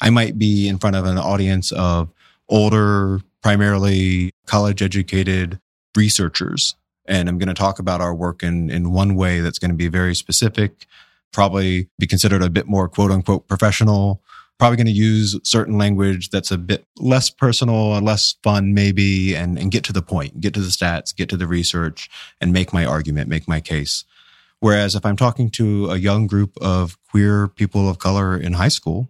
I 0.00 0.10
might 0.10 0.38
be 0.38 0.68
in 0.68 0.78
front 0.78 0.96
of 0.96 1.04
an 1.04 1.18
audience 1.18 1.70
of 1.72 2.10
older, 2.48 3.20
primarily 3.42 4.32
college 4.46 4.82
educated 4.82 5.60
researchers. 5.96 6.74
And 7.06 7.28
I'm 7.28 7.38
going 7.38 7.48
to 7.48 7.54
talk 7.54 7.78
about 7.78 8.00
our 8.00 8.14
work 8.14 8.42
in, 8.42 8.70
in 8.70 8.92
one 8.92 9.14
way 9.14 9.40
that's 9.40 9.58
going 9.58 9.70
to 9.70 9.76
be 9.76 9.88
very 9.88 10.14
specific, 10.14 10.86
probably 11.32 11.88
be 11.98 12.06
considered 12.06 12.42
a 12.42 12.50
bit 12.50 12.66
more 12.66 12.88
quote 12.88 13.10
unquote 13.10 13.48
professional 13.48 14.22
probably 14.58 14.76
going 14.76 14.86
to 14.86 14.92
use 14.92 15.38
certain 15.44 15.78
language 15.78 16.30
that's 16.30 16.50
a 16.50 16.58
bit 16.58 16.86
less 16.96 17.30
personal 17.30 17.94
and 17.94 18.04
less 18.04 18.34
fun 18.42 18.74
maybe 18.74 19.34
and, 19.34 19.58
and 19.58 19.70
get 19.70 19.84
to 19.84 19.92
the 19.92 20.02
point 20.02 20.40
get 20.40 20.54
to 20.54 20.60
the 20.60 20.68
stats 20.68 21.14
get 21.14 21.28
to 21.28 21.36
the 21.36 21.46
research 21.46 22.08
and 22.40 22.52
make 22.52 22.72
my 22.72 22.84
argument 22.84 23.28
make 23.28 23.48
my 23.48 23.60
case 23.60 24.04
whereas 24.60 24.94
if 24.94 25.06
i'm 25.06 25.16
talking 25.16 25.50
to 25.50 25.90
a 25.90 25.96
young 25.96 26.26
group 26.26 26.56
of 26.60 26.98
queer 27.10 27.48
people 27.48 27.88
of 27.88 27.98
color 27.98 28.36
in 28.36 28.54
high 28.54 28.68
school 28.68 29.08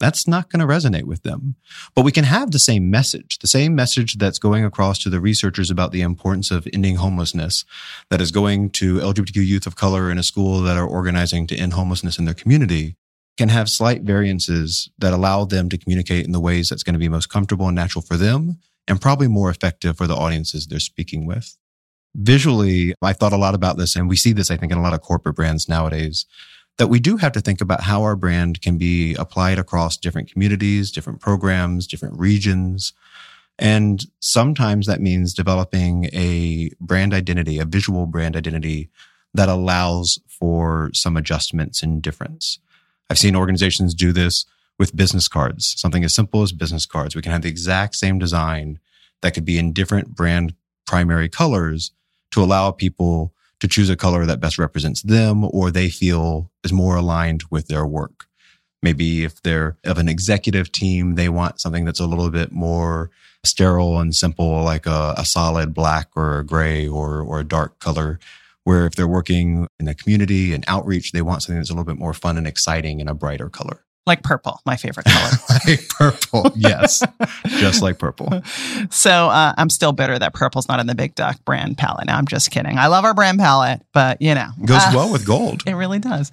that's 0.00 0.26
not 0.26 0.48
going 0.48 0.66
to 0.66 0.74
resonate 0.74 1.04
with 1.04 1.24
them. 1.24 1.56
But 1.94 2.06
we 2.06 2.10
can 2.10 2.24
have 2.24 2.50
the 2.50 2.58
same 2.58 2.90
message, 2.90 3.38
the 3.40 3.46
same 3.46 3.74
message 3.74 4.16
that's 4.16 4.38
going 4.38 4.64
across 4.64 4.98
to 5.00 5.10
the 5.10 5.20
researchers 5.20 5.70
about 5.70 5.92
the 5.92 6.00
importance 6.00 6.50
of 6.50 6.66
ending 6.72 6.96
homelessness, 6.96 7.66
that 8.08 8.22
is 8.22 8.30
going 8.30 8.70
to 8.70 8.96
LGBTQ 8.96 9.46
youth 9.46 9.66
of 9.66 9.76
color 9.76 10.10
in 10.10 10.16
a 10.16 10.22
school 10.22 10.62
that 10.62 10.78
are 10.78 10.86
organizing 10.86 11.46
to 11.48 11.56
end 11.56 11.74
homelessness 11.74 12.18
in 12.18 12.24
their 12.24 12.34
community 12.34 12.96
can 13.36 13.48
have 13.48 13.68
slight 13.68 14.02
variances 14.02 14.90
that 14.98 15.12
allow 15.12 15.44
them 15.44 15.68
to 15.68 15.78
communicate 15.78 16.26
in 16.26 16.32
the 16.32 16.40
ways 16.40 16.68
that's 16.68 16.82
going 16.82 16.94
to 16.94 16.98
be 16.98 17.08
most 17.08 17.30
comfortable 17.30 17.66
and 17.66 17.76
natural 17.76 18.02
for 18.02 18.16
them 18.16 18.58
and 18.86 19.00
probably 19.00 19.28
more 19.28 19.50
effective 19.50 19.96
for 19.96 20.06
the 20.06 20.14
audiences 20.14 20.66
they're 20.66 20.80
speaking 20.80 21.26
with. 21.26 21.56
Visually, 22.14 22.92
I 23.00 23.12
thought 23.12 23.32
a 23.32 23.38
lot 23.38 23.54
about 23.54 23.76
this 23.76 23.96
and 23.96 24.08
we 24.08 24.16
see 24.16 24.32
this, 24.32 24.50
I 24.50 24.56
think, 24.56 24.72
in 24.72 24.78
a 24.78 24.82
lot 24.82 24.94
of 24.94 25.00
corporate 25.00 25.36
brands 25.36 25.68
nowadays 25.68 26.26
that 26.80 26.88
we 26.88 26.98
do 26.98 27.18
have 27.18 27.32
to 27.32 27.42
think 27.42 27.60
about 27.60 27.82
how 27.82 28.02
our 28.02 28.16
brand 28.16 28.62
can 28.62 28.78
be 28.78 29.14
applied 29.16 29.58
across 29.58 29.98
different 29.98 30.32
communities, 30.32 30.90
different 30.90 31.20
programs, 31.20 31.86
different 31.86 32.18
regions. 32.18 32.94
And 33.58 34.02
sometimes 34.20 34.86
that 34.86 35.00
means 35.00 35.34
developing 35.34 36.06
a 36.14 36.70
brand 36.80 37.12
identity, 37.12 37.58
a 37.58 37.66
visual 37.66 38.06
brand 38.06 38.34
identity 38.34 38.88
that 39.34 39.50
allows 39.50 40.20
for 40.26 40.90
some 40.94 41.18
adjustments 41.18 41.82
and 41.82 42.00
difference. 42.00 42.58
I've 43.10 43.18
seen 43.18 43.34
organizations 43.34 43.92
do 43.92 44.12
this 44.12 44.46
with 44.78 44.94
business 44.96 45.26
cards, 45.26 45.74
something 45.76 46.04
as 46.04 46.14
simple 46.14 46.42
as 46.42 46.52
business 46.52 46.86
cards. 46.86 47.16
We 47.16 47.22
can 47.22 47.32
have 47.32 47.42
the 47.42 47.48
exact 47.48 47.96
same 47.96 48.20
design 48.20 48.78
that 49.20 49.34
could 49.34 49.44
be 49.44 49.58
in 49.58 49.72
different 49.72 50.14
brand 50.14 50.54
primary 50.86 51.28
colors 51.28 51.90
to 52.30 52.42
allow 52.42 52.70
people 52.70 53.34
to 53.58 53.68
choose 53.68 53.90
a 53.90 53.96
color 53.96 54.24
that 54.24 54.40
best 54.40 54.58
represents 54.58 55.02
them 55.02 55.44
or 55.44 55.70
they 55.70 55.90
feel 55.90 56.50
is 56.64 56.72
more 56.72 56.96
aligned 56.96 57.42
with 57.50 57.66
their 57.66 57.84
work. 57.84 58.26
Maybe 58.82 59.24
if 59.24 59.42
they're 59.42 59.76
of 59.84 59.98
an 59.98 60.08
executive 60.08 60.72
team, 60.72 61.16
they 61.16 61.28
want 61.28 61.60
something 61.60 61.84
that's 61.84 62.00
a 62.00 62.06
little 62.06 62.30
bit 62.30 62.52
more 62.52 63.10
sterile 63.44 63.98
and 63.98 64.14
simple, 64.14 64.62
like 64.62 64.86
a, 64.86 65.14
a 65.18 65.24
solid 65.26 65.74
black 65.74 66.08
or 66.14 66.38
a 66.38 66.46
gray 66.46 66.88
or, 66.88 67.20
or 67.20 67.40
a 67.40 67.44
dark 67.44 67.78
color 67.80 68.18
where 68.64 68.86
if 68.86 68.94
they're 68.94 69.08
working 69.08 69.66
in 69.78 69.88
a 69.88 69.94
community 69.94 70.52
and 70.54 70.64
outreach, 70.66 71.12
they 71.12 71.22
want 71.22 71.42
something 71.42 71.58
that's 71.58 71.70
a 71.70 71.72
little 71.72 71.84
bit 71.84 71.98
more 71.98 72.14
fun 72.14 72.36
and 72.36 72.46
exciting 72.46 73.00
in 73.00 73.08
a 73.08 73.14
brighter 73.14 73.48
color. 73.48 73.84
Like 74.06 74.22
purple, 74.22 74.60
my 74.64 74.76
favorite 74.76 75.06
color. 75.06 75.30
like 75.66 75.88
purple. 75.88 76.52
Yes. 76.56 77.02
just 77.46 77.82
like 77.82 77.98
purple. 77.98 78.42
So 78.90 79.10
uh, 79.10 79.54
I'm 79.56 79.70
still 79.70 79.92
bitter 79.92 80.18
that 80.18 80.34
purple's 80.34 80.66
not 80.68 80.80
in 80.80 80.86
the 80.86 80.94
Big 80.94 81.14
Duck 81.14 81.44
brand 81.44 81.78
palette. 81.78 82.06
Now 82.06 82.16
I'm 82.18 82.26
just 82.26 82.50
kidding. 82.50 82.78
I 82.78 82.86
love 82.88 83.04
our 83.04 83.14
brand 83.14 83.38
palette, 83.38 83.82
but 83.92 84.20
you 84.20 84.34
know, 84.34 84.48
Goes 84.64 84.82
uh, 84.82 84.92
well 84.94 85.12
with 85.12 85.26
gold. 85.26 85.62
It 85.66 85.74
really 85.74 85.98
does. 85.98 86.32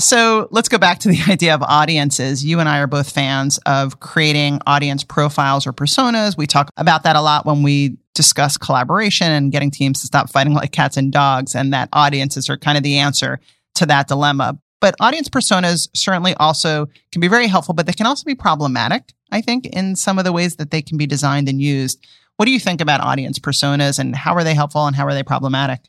So 0.00 0.48
let's 0.50 0.68
go 0.68 0.78
back 0.78 0.98
to 1.00 1.08
the 1.08 1.18
idea 1.28 1.54
of 1.54 1.62
audiences. 1.62 2.44
You 2.44 2.60
and 2.60 2.68
I 2.68 2.78
are 2.78 2.86
both 2.86 3.12
fans 3.12 3.58
of 3.66 4.00
creating 4.00 4.60
audience 4.66 5.04
profiles 5.04 5.66
or 5.66 5.72
personas. 5.72 6.36
We 6.36 6.46
talk 6.46 6.70
about 6.76 7.04
that 7.04 7.14
a 7.14 7.20
lot 7.20 7.46
when 7.46 7.62
we 7.62 7.98
discuss 8.14 8.56
collaboration 8.56 9.30
and 9.30 9.52
getting 9.52 9.70
teams 9.70 10.00
to 10.00 10.06
stop 10.06 10.30
fighting 10.30 10.54
like 10.54 10.72
cats 10.72 10.96
and 10.96 11.12
dogs, 11.12 11.54
and 11.54 11.72
that 11.72 11.88
audiences 11.92 12.50
are 12.50 12.56
kind 12.56 12.76
of 12.76 12.82
the 12.84 12.98
answer 12.98 13.38
to 13.76 13.86
that 13.86 14.08
dilemma. 14.08 14.58
But 14.82 14.96
audience 14.98 15.28
personas 15.28 15.88
certainly 15.94 16.34
also 16.34 16.88
can 17.12 17.20
be 17.20 17.28
very 17.28 17.46
helpful, 17.46 17.72
but 17.72 17.86
they 17.86 17.92
can 17.92 18.04
also 18.04 18.24
be 18.24 18.34
problematic, 18.34 19.14
I 19.30 19.40
think, 19.40 19.66
in 19.66 19.94
some 19.94 20.18
of 20.18 20.24
the 20.24 20.32
ways 20.32 20.56
that 20.56 20.72
they 20.72 20.82
can 20.82 20.98
be 20.98 21.06
designed 21.06 21.48
and 21.48 21.62
used. 21.62 22.04
What 22.36 22.46
do 22.46 22.50
you 22.50 22.58
think 22.58 22.80
about 22.80 23.00
audience 23.00 23.38
personas 23.38 24.00
and 24.00 24.16
how 24.16 24.34
are 24.34 24.42
they 24.42 24.54
helpful 24.54 24.84
and 24.88 24.96
how 24.96 25.06
are 25.06 25.14
they 25.14 25.22
problematic? 25.22 25.82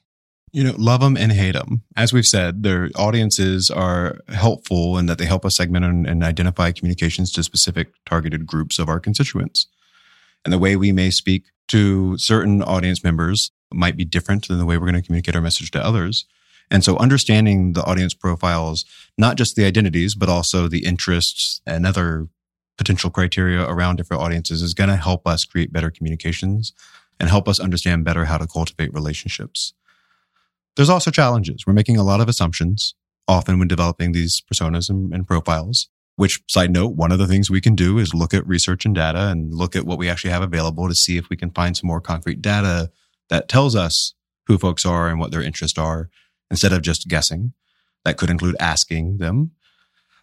You 0.51 0.63
know, 0.63 0.75
love 0.77 1.01
them 1.01 1.17
and 1.17 1.31
hate 1.31 1.53
them. 1.53 1.81
As 1.97 2.13
we've 2.13 2.23
said, 2.23 2.61
their 2.61 2.91
audiences 2.95 3.71
are 3.71 4.19
helpful 4.27 4.99
in 4.99 5.07
that 5.07 5.17
they 5.17 5.25
help 5.25 5.43
us 5.43 5.57
segment 5.57 5.85
and, 5.85 6.05
and 6.05 6.23
identify 6.23 6.71
communications 6.71 7.31
to 7.31 7.41
specific 7.41 7.93
targeted 8.05 8.45
groups 8.45 8.77
of 8.77 8.89
our 8.89 8.99
constituents. 8.99 9.65
And 10.45 10.53
the 10.53 10.59
way 10.59 10.75
we 10.75 10.91
may 10.91 11.09
speak 11.09 11.45
to 11.69 12.15
certain 12.19 12.61
audience 12.61 13.03
members 13.03 13.49
might 13.73 13.97
be 13.97 14.05
different 14.05 14.47
than 14.47 14.59
the 14.59 14.67
way 14.67 14.77
we're 14.77 14.91
going 14.91 15.01
to 15.01 15.05
communicate 15.05 15.35
our 15.35 15.41
message 15.41 15.71
to 15.71 15.83
others. 15.83 16.27
And 16.71 16.83
so 16.83 16.97
understanding 16.97 17.73
the 17.73 17.83
audience 17.83 18.13
profiles, 18.13 18.85
not 19.17 19.37
just 19.37 19.55
the 19.55 19.65
identities, 19.65 20.15
but 20.15 20.29
also 20.29 20.67
the 20.67 20.85
interests 20.85 21.61
and 21.65 21.85
other 21.85 22.27
potential 22.77 23.09
criteria 23.09 23.63
around 23.63 23.97
different 23.97 24.23
audiences 24.23 24.61
is 24.61 24.73
going 24.73 24.89
to 24.89 24.95
help 24.95 25.27
us 25.27 25.45
create 25.45 25.71
better 25.71 25.91
communications 25.91 26.73
and 27.19 27.29
help 27.29 27.47
us 27.47 27.59
understand 27.59 28.03
better 28.03 28.25
how 28.25 28.37
to 28.37 28.47
cultivate 28.47 28.93
relationships. 28.93 29.73
There's 30.75 30.89
also 30.89 31.11
challenges. 31.11 31.67
We're 31.67 31.73
making 31.73 31.97
a 31.97 32.03
lot 32.03 32.19
of 32.19 32.27
assumptions 32.27 32.95
often 33.27 33.59
when 33.59 33.67
developing 33.67 34.11
these 34.11 34.41
personas 34.41 34.89
and, 34.89 35.13
and 35.13 35.27
profiles. 35.27 35.87
Which 36.15 36.41
side 36.47 36.71
note, 36.71 36.95
one 36.95 37.11
of 37.11 37.19
the 37.19 37.27
things 37.27 37.49
we 37.49 37.61
can 37.61 37.75
do 37.75 37.97
is 37.97 38.13
look 38.13 38.33
at 38.33 38.45
research 38.47 38.85
and 38.85 38.93
data 38.93 39.29
and 39.29 39.53
look 39.53 39.75
at 39.75 39.85
what 39.85 39.97
we 39.97 40.09
actually 40.09 40.31
have 40.31 40.43
available 40.43 40.87
to 40.87 40.95
see 40.95 41.17
if 41.17 41.29
we 41.29 41.37
can 41.37 41.49
find 41.51 41.75
some 41.75 41.87
more 41.87 42.01
concrete 42.01 42.41
data 42.41 42.91
that 43.29 43.49
tells 43.49 43.75
us 43.75 44.13
who 44.45 44.57
folks 44.57 44.85
are 44.85 45.09
and 45.09 45.19
what 45.19 45.31
their 45.31 45.41
interests 45.41 45.77
are 45.77 46.09
instead 46.53 46.71
of 46.71 46.83
just 46.83 47.07
guessing. 47.07 47.51
That 48.05 48.17
could 48.17 48.29
include 48.29 48.55
asking 48.59 49.17
them. 49.17 49.51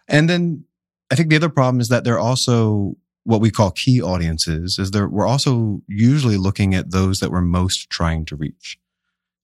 And 0.07 0.29
then 0.29 0.63
I 1.11 1.15
think 1.15 1.29
the 1.29 1.35
other 1.35 1.49
problem 1.49 1.81
is 1.81 1.89
that 1.89 2.05
they're 2.05 2.19
also 2.19 2.95
what 3.23 3.41
we 3.41 3.51
call 3.51 3.71
key 3.71 4.01
audiences 4.01 4.79
is 4.79 4.91
there 4.91 5.09
we're 5.09 5.27
also 5.27 5.81
usually 5.87 6.37
looking 6.37 6.73
at 6.73 6.91
those 6.91 7.19
that 7.19 7.31
we're 7.31 7.41
most 7.41 7.89
trying 7.89 8.23
to 8.25 8.35
reach. 8.37 8.79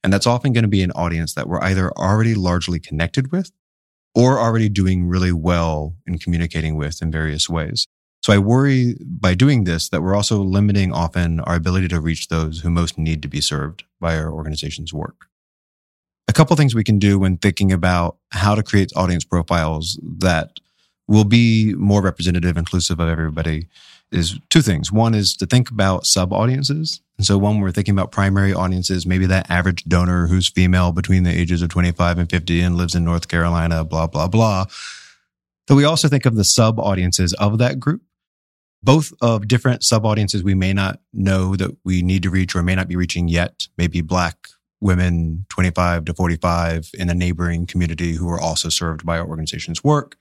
And 0.01 0.13
that's 0.13 0.25
often 0.25 0.53
going 0.53 0.63
to 0.63 0.69
be 0.69 0.81
an 0.81 0.91
audience 0.91 1.33
that 1.33 1.49
we're 1.49 1.61
either 1.61 1.91
already 1.91 2.35
largely 2.35 2.79
connected 2.79 3.33
with 3.33 3.51
or 4.15 4.39
already 4.39 4.69
doing 4.69 5.07
really 5.07 5.33
well 5.33 5.95
in 6.07 6.17
communicating 6.17 6.77
with 6.77 7.01
in 7.01 7.11
various 7.11 7.49
ways. 7.49 7.85
So 8.23 8.31
I 8.31 8.37
worry 8.37 8.95
by 9.01 9.33
doing 9.33 9.65
this 9.65 9.89
that 9.89 10.01
we're 10.01 10.15
also 10.15 10.41
limiting 10.41 10.93
often 10.93 11.41
our 11.41 11.55
ability 11.55 11.89
to 11.89 11.99
reach 11.99 12.29
those 12.29 12.61
who 12.61 12.69
most 12.69 12.97
need 12.97 13.21
to 13.23 13.27
be 13.27 13.41
served 13.41 13.83
by 13.99 14.17
our 14.17 14.31
organization's 14.31 14.93
work 14.93 15.27
a 16.27 16.33
couple 16.33 16.55
things 16.55 16.75
we 16.75 16.83
can 16.83 16.99
do 16.99 17.19
when 17.19 17.37
thinking 17.37 17.71
about 17.71 18.17
how 18.31 18.55
to 18.55 18.63
create 18.63 18.91
audience 18.95 19.23
profiles 19.23 19.99
that 20.03 20.59
will 21.07 21.23
be 21.23 21.73
more 21.75 22.01
representative, 22.01 22.57
inclusive 22.57 22.99
of 22.99 23.07
everybody 23.07 23.67
is 24.11 24.39
two 24.49 24.61
things. 24.61 24.91
One 24.91 25.13
is 25.13 25.35
to 25.35 25.45
think 25.45 25.69
about 25.69 26.05
sub 26.05 26.31
audiences. 26.31 27.01
And 27.17 27.25
so 27.25 27.37
when 27.37 27.59
we're 27.59 27.71
thinking 27.71 27.93
about 27.93 28.11
primary 28.11 28.53
audiences, 28.53 29.05
maybe 29.05 29.25
that 29.25 29.49
average 29.49 29.83
donor 29.85 30.27
who's 30.27 30.47
female 30.47 30.91
between 30.91 31.23
the 31.23 31.31
ages 31.31 31.61
of 31.61 31.69
25 31.69 32.19
and 32.19 32.29
50 32.29 32.61
and 32.61 32.77
lives 32.77 32.95
in 32.95 33.03
North 33.03 33.27
Carolina, 33.27 33.83
blah, 33.83 34.07
blah, 34.07 34.27
blah. 34.27 34.65
That 35.67 35.75
we 35.75 35.83
also 35.83 36.07
think 36.07 36.25
of 36.25 36.35
the 36.35 36.45
sub 36.45 36.79
audiences 36.79 37.33
of 37.33 37.57
that 37.57 37.79
group, 37.79 38.01
both 38.81 39.11
of 39.21 39.47
different 39.47 39.83
sub 39.83 40.05
audiences 40.05 40.43
we 40.43 40.55
may 40.55 40.71
not 40.71 41.01
know 41.11 41.55
that 41.57 41.75
we 41.83 42.01
need 42.01 42.23
to 42.23 42.29
reach 42.29 42.55
or 42.55 42.63
may 42.63 42.75
not 42.75 42.87
be 42.87 42.95
reaching 42.95 43.27
yet, 43.27 43.67
maybe 43.77 43.99
black 43.99 44.47
women 44.79 45.45
25 45.49 46.05
to 46.05 46.13
45 46.13 46.91
in 46.93 47.09
a 47.09 47.13
neighboring 47.13 47.65
community 47.65 48.13
who 48.13 48.29
are 48.29 48.39
also 48.39 48.69
served 48.69 49.05
by 49.05 49.17
our 49.17 49.27
organization's 49.27 49.83
work. 49.83 50.17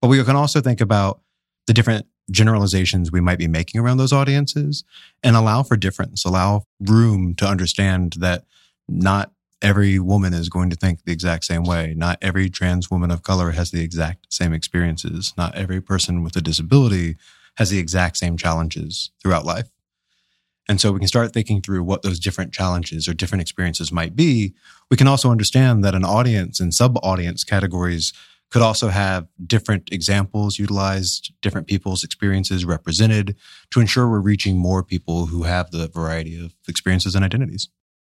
But 0.00 0.08
we 0.08 0.22
can 0.22 0.36
also 0.36 0.60
think 0.60 0.80
about 0.80 1.20
the 1.66 1.72
different 1.72 2.06
generalizations 2.30 3.12
we 3.12 3.20
might 3.20 3.38
be 3.38 3.48
making 3.48 3.80
around 3.80 3.98
those 3.98 4.12
audiences 4.12 4.84
and 5.22 5.36
allow 5.36 5.62
for 5.62 5.76
difference, 5.76 6.24
allow 6.24 6.64
room 6.80 7.34
to 7.34 7.46
understand 7.46 8.14
that 8.18 8.44
not 8.88 9.32
every 9.62 9.98
woman 9.98 10.34
is 10.34 10.48
going 10.48 10.70
to 10.70 10.76
think 10.76 11.04
the 11.04 11.12
exact 11.12 11.44
same 11.44 11.64
way. 11.64 11.94
Not 11.96 12.18
every 12.20 12.50
trans 12.50 12.90
woman 12.90 13.10
of 13.10 13.22
color 13.22 13.52
has 13.52 13.70
the 13.70 13.82
exact 13.82 14.32
same 14.32 14.52
experiences. 14.52 15.32
Not 15.36 15.54
every 15.54 15.80
person 15.80 16.22
with 16.22 16.36
a 16.36 16.40
disability 16.40 17.16
has 17.56 17.70
the 17.70 17.78
exact 17.78 18.16
same 18.16 18.36
challenges 18.36 19.10
throughout 19.22 19.44
life. 19.44 19.70
And 20.68 20.80
so 20.80 20.92
we 20.92 20.98
can 20.98 21.08
start 21.08 21.32
thinking 21.32 21.60
through 21.60 21.82
what 21.82 22.02
those 22.02 22.18
different 22.18 22.52
challenges 22.52 23.06
or 23.06 23.12
different 23.12 23.42
experiences 23.42 23.92
might 23.92 24.16
be. 24.16 24.54
We 24.90 24.96
can 24.96 25.06
also 25.06 25.30
understand 25.30 25.84
that 25.84 25.94
an 25.94 26.04
audience 26.04 26.58
and 26.60 26.72
sub 26.72 26.98
audience 27.02 27.44
categories 27.44 28.12
could 28.50 28.62
also 28.62 28.88
have 28.88 29.26
different 29.44 29.90
examples 29.92 30.58
utilized, 30.58 31.32
different 31.42 31.66
people's 31.66 32.04
experiences 32.04 32.64
represented 32.64 33.36
to 33.70 33.80
ensure 33.80 34.08
we're 34.08 34.20
reaching 34.20 34.56
more 34.56 34.82
people 34.82 35.26
who 35.26 35.42
have 35.42 35.70
the 35.70 35.88
variety 35.88 36.42
of 36.42 36.54
experiences 36.68 37.14
and 37.14 37.24
identities. 37.24 37.68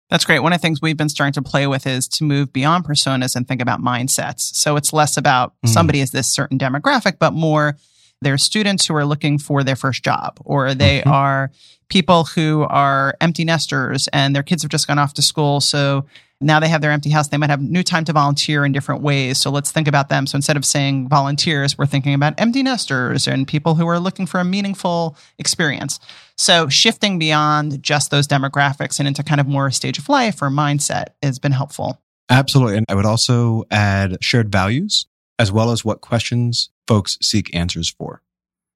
That's 0.10 0.26
great. 0.26 0.40
One 0.40 0.52
of 0.52 0.60
the 0.60 0.62
things 0.62 0.82
we've 0.82 0.98
been 0.98 1.10
starting 1.10 1.34
to 1.34 1.42
play 1.42 1.68
with 1.68 1.88
is 1.88 2.08
to 2.10 2.26
move 2.26 2.52
beyond 2.52 2.84
personas 2.84 3.36
and 3.36 3.48
think 3.48 3.62
about 3.62 3.80
mindsets. 3.80 4.42
So 4.56 4.76
it's 4.76 4.92
less 4.92 5.16
about 5.16 5.54
mm. 5.66 5.70
somebody 5.70 6.02
is 6.02 6.12
this 6.12 6.28
certain 6.28 6.58
demographic, 6.58 7.18
but 7.18 7.32
more 7.32 7.78
they're 8.22 8.38
students 8.38 8.86
who 8.86 8.96
are 8.96 9.06
looking 9.06 9.38
for 9.38 9.64
their 9.64 9.76
first 9.76 10.04
job, 10.04 10.40
or 10.46 10.74
they 10.74 11.00
mm-hmm. 11.00 11.10
are 11.10 11.52
people 11.90 12.24
who 12.24 12.64
are 12.64 13.16
empty 13.20 13.44
nesters 13.44 14.08
and 14.14 14.36
their 14.36 14.44
kids 14.44 14.62
have 14.64 14.72
just 14.72 14.88
gone 14.88 14.98
off 14.98 15.14
to 15.16 15.22
school. 15.22 15.60
So 15.60 16.06
now 16.40 16.60
they 16.60 16.70
have 16.70 16.82
their 16.82 16.92
empty 16.92 17.10
house. 17.10 17.28
They 17.28 17.38
might 17.38 17.50
have 17.50 17.62
new 17.62 17.84
time 17.84 18.06
to 18.06 18.14
volunteer 18.14 18.64
in 18.66 18.72
different 18.72 19.02
ways. 19.02 19.40
So 19.40 19.52
let's 19.52 19.72
think 19.72 19.88
about 19.88 20.10
them. 20.10 20.26
So 20.26 20.38
instead 20.38 20.58
of 20.58 20.66
saying 20.66 21.10
volunteers, 21.10 21.78
we're 21.78 21.86
thinking 21.86 22.14
about 22.14 22.34
empty 22.40 22.64
nesters 22.64 23.28
and 23.28 23.48
people 23.48 23.76
who 23.76 23.88
are 23.88 24.00
looking 24.00 24.26
for 24.26 24.40
a 24.40 24.46
meaningful 24.46 25.18
experience. 25.38 26.00
So 26.38 26.70
shifting 26.70 27.20
beyond 27.20 27.84
just 27.84 28.10
those 28.10 28.28
demographics 28.28 28.98
and 28.98 29.08
into 29.08 29.22
kind 29.22 29.42
of 29.42 29.48
more 29.48 29.70
stage 29.70 30.00
of 30.00 30.10
life 30.10 30.42
or 30.42 30.50
mindset 30.50 31.08
has 31.22 31.40
been 31.40 31.52
helpful. 31.52 32.02
Absolutely. 32.30 32.78
And 32.78 32.86
I 32.88 32.96
would 32.96 33.06
also 33.06 33.66
add 33.70 34.24
shared 34.24 34.52
values 34.52 35.06
as 35.42 35.52
well 35.52 35.72
as 35.72 35.84
what 35.84 36.02
questions 36.02 36.70
folks 36.88 37.18
seek 37.20 37.54
answers 37.56 37.90
for. 37.90 38.22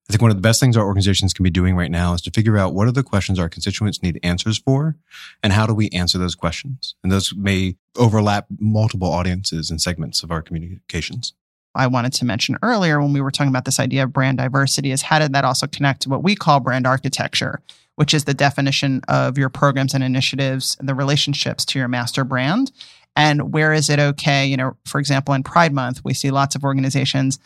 I 0.10 0.12
think 0.12 0.24
one 0.24 0.32
of 0.32 0.38
the 0.38 0.42
best 0.42 0.60
things 0.60 0.76
our 0.76 0.86
organizations 0.86 1.32
can 1.32 1.44
be 1.44 1.52
doing 1.52 1.76
right 1.76 1.92
now 1.92 2.16
is 2.16 2.24
to 2.24 2.32
figure 2.32 2.58
out 2.58 2.74
what 2.74 2.88
are 2.88 2.92
the 2.92 3.04
questions 3.04 3.38
our 3.38 3.50
constituents 3.50 4.02
need 4.02 4.20
answers 4.24 4.58
for 4.58 4.96
and 5.44 5.54
how 5.54 5.68
do 5.68 5.76
we 5.76 5.90
answer 5.90 6.18
those 6.18 6.34
questions? 6.34 6.96
And 7.04 7.12
those 7.12 7.36
may 7.36 7.76
overlap 7.96 8.48
multiple 8.60 9.12
audiences 9.12 9.70
and 9.70 9.80
segments 9.80 10.24
of 10.24 10.32
our 10.32 10.42
communications. 10.42 11.34
I 11.76 11.86
wanted 11.86 12.14
to 12.14 12.26
mention 12.26 12.58
earlier 12.64 13.00
when 13.00 13.14
we 13.14 13.22
were 13.22 13.32
talking 13.32 13.50
about 13.50 13.66
this 13.66 13.80
idea 13.80 14.04
of 14.04 14.14
brand 14.14 14.40
diversity 14.40 14.90
is 14.90 15.04
how 15.04 15.20
did 15.20 15.34
that 15.34 15.46
also 15.46 15.68
connect 15.68 16.02
to 16.02 16.10
what 16.10 16.24
we 16.24 16.36
call 16.36 16.60
brand 16.62 16.88
architecture, 16.88 17.62
which 17.94 18.12
is 18.12 18.24
the 18.24 18.34
definition 18.34 19.02
of 19.08 19.38
your 19.38 19.50
programs 19.50 19.94
and 19.94 20.04
initiatives 20.04 20.78
and 20.80 20.90
the 20.90 20.96
relationships 20.96 21.64
to 21.66 21.78
your 21.78 21.88
master 21.88 22.24
brand. 22.24 22.72
And 23.16 23.54
where 23.54 23.74
is 23.74 23.90
it 23.90 24.00
okay? 24.00 24.46
You 24.46 24.58
know, 24.58 24.78
for 24.86 25.00
example, 25.00 25.34
in 25.34 25.44
Pride 25.44 25.74
Month, 25.74 26.02
we 26.04 26.14
see 26.14 26.32
lots 26.32 26.56
of 26.56 26.64
organizations 26.64 27.40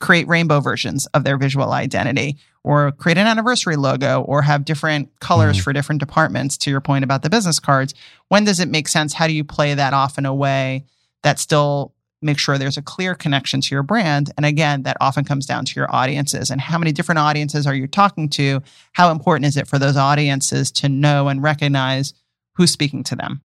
create 0.00 0.28
rainbow 0.28 0.60
versions 0.60 1.06
of 1.06 1.24
their 1.24 1.38
visual 1.38 1.72
identity 1.72 2.36
or 2.62 2.92
create 2.92 3.16
an 3.16 3.26
anniversary 3.26 3.76
logo 3.76 4.22
or 4.22 4.42
have 4.42 4.64
different 4.64 5.08
colors 5.20 5.56
mm-hmm. 5.56 5.64
for 5.64 5.72
different 5.72 6.00
departments 6.00 6.56
to 6.58 6.70
your 6.70 6.80
point 6.80 7.04
about 7.04 7.22
the 7.22 7.30
business 7.30 7.58
cards. 7.58 7.94
When 8.28 8.44
does 8.44 8.60
it 8.60 8.68
make 8.68 8.88
sense? 8.88 9.14
How 9.14 9.26
do 9.26 9.32
you 9.32 9.44
play 9.44 9.72
that 9.74 9.94
off 9.94 10.18
in 10.18 10.26
a 10.26 10.34
way 10.34 10.84
that 11.22 11.38
still 11.38 11.94
makes 12.20 12.42
sure 12.42 12.58
there's 12.58 12.76
a 12.76 12.82
clear 12.82 13.14
connection 13.14 13.60
to 13.62 13.74
your 13.74 13.82
brand? 13.82 14.30
And 14.36 14.44
again 14.44 14.82
that 14.82 14.98
often 15.00 15.24
comes 15.24 15.46
down 15.46 15.64
to 15.64 15.76
your 15.76 15.94
audiences 15.94 16.50
and 16.50 16.60
how 16.60 16.76
many 16.76 16.92
different 16.92 17.20
audiences 17.20 17.66
are 17.66 17.74
you 17.74 17.86
talking 17.86 18.28
to? 18.30 18.62
How 18.92 19.10
important 19.10 19.46
is 19.46 19.56
it 19.56 19.68
for 19.68 19.78
those 19.78 19.96
audiences 19.96 20.70
to 20.72 20.88
know 20.88 21.28
and 21.28 21.42
recognize 21.42 22.12
who's 22.56 22.70
speaking 22.70 23.02
to 23.04 23.16
them 23.16 23.42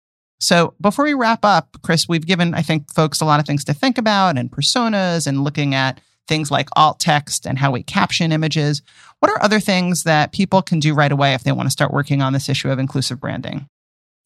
so 0.44 0.74
before 0.80 1.04
we 1.04 1.14
wrap 1.14 1.44
up 1.44 1.76
chris 1.82 2.08
we've 2.08 2.26
given 2.26 2.54
i 2.54 2.62
think 2.62 2.92
folks 2.92 3.20
a 3.20 3.24
lot 3.24 3.40
of 3.40 3.46
things 3.46 3.64
to 3.64 3.74
think 3.74 3.98
about 3.98 4.36
and 4.38 4.50
personas 4.50 5.26
and 5.26 5.42
looking 5.42 5.74
at 5.74 6.00
things 6.26 6.50
like 6.50 6.68
alt 6.76 7.00
text 7.00 7.46
and 7.46 7.58
how 7.58 7.70
we 7.70 7.82
caption 7.82 8.32
images. 8.32 8.82
What 9.20 9.30
are 9.30 9.42
other 9.42 9.60
things 9.60 10.04
that 10.04 10.32
people 10.32 10.62
can 10.62 10.80
do 10.80 10.94
right 10.94 11.12
away 11.12 11.34
if 11.34 11.44
they 11.44 11.52
want 11.52 11.66
to 11.66 11.72
start 11.72 11.92
working 11.92 12.22
on 12.22 12.32
this 12.32 12.48
issue 12.48 12.70
of 12.70 12.78
inclusive 12.78 13.20
branding? 13.20 13.68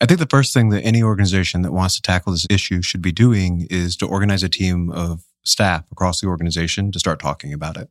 I 0.01 0.07
think 0.07 0.21
the 0.21 0.27
first 0.27 0.55
thing 0.55 0.69
that 0.71 0.83
any 0.83 1.03
organization 1.03 1.63
that 1.63 1.73
wants 1.73 1.97
to 1.97 2.03
tackle 2.03 2.33
this 2.33 2.47
issue 2.49 2.83
should 2.83 3.03
be 3.03 3.13
doing 3.13 3.67
is 3.69 3.97
to 3.97 4.07
organize 4.07 4.43
a 4.43 4.49
team 4.49 4.91
of 4.91 5.25
staff 5.43 5.85
across 5.91 6.21
the 6.21 6.29
organization 6.29 6.93
to 6.93 7.01
start 7.01 7.19
talking 7.19 7.53
about 7.53 7.77
it. 7.77 7.91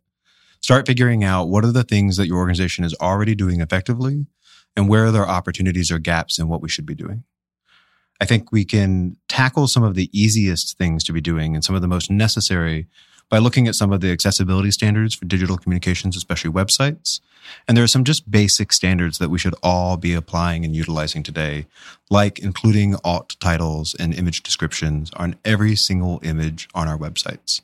Start 0.62 0.88
figuring 0.88 1.24
out 1.24 1.50
what 1.50 1.66
are 1.66 1.72
the 1.72 1.84
things 1.84 2.18
that 2.18 2.28
your 2.28 2.38
organization 2.38 2.84
is 2.84 2.96
already 2.96 3.36
doing 3.36 3.62
effectively 3.62 4.26
and 4.76 4.88
where 4.88 5.06
are 5.06 5.12
there 5.12 5.28
opportunities 5.28 5.92
or 5.92 6.00
gaps 6.00 6.40
in 6.40 6.48
what 6.48 6.62
we 6.62 6.70
should 6.70 6.86
be 6.86 6.96
doing. 6.96 7.24
I 8.20 8.26
think 8.26 8.52
we 8.52 8.66
can 8.66 9.18
tackle 9.28 9.68
some 9.68 9.84
of 9.84 9.96
the 9.96 10.10
easiest 10.12 10.78
things 10.78 11.04
to 11.06 11.14
be 11.14 11.22
doing 11.22 11.56
and 11.56 11.64
some 11.64 11.76
of 11.76 11.82
the 11.82 11.88
most 11.88 12.10
necessary 12.10 12.88
by 13.30 13.38
looking 13.38 13.68
at 13.68 13.76
some 13.76 13.92
of 13.92 14.02
the 14.02 14.12
accessibility 14.12 14.72
standards 14.72 15.14
for 15.14 15.26
digital 15.26 15.58
communications, 15.58 16.16
especially 16.16 16.52
websites. 16.52 17.20
And 17.68 17.76
there 17.76 17.84
are 17.84 17.88
some 17.88 18.04
just 18.04 18.30
basic 18.30 18.74
standards 18.74 19.18
that 19.20 19.30
we 19.30 19.40
should 19.40 19.56
all 19.62 19.98
be 19.98 20.14
applying 20.14 20.66
and 20.66 20.76
utilizing 20.76 21.24
today, 21.24 21.68
like 22.10 22.40
including 22.40 22.96
alt 23.04 23.36
titles 23.40 23.96
and 24.00 24.14
image 24.14 24.44
descriptions 24.44 25.12
on 25.16 25.36
every 25.46 25.76
single 25.76 26.20
image 26.24 26.68
on 26.74 26.88
our 26.88 26.98
websites. 26.98 27.62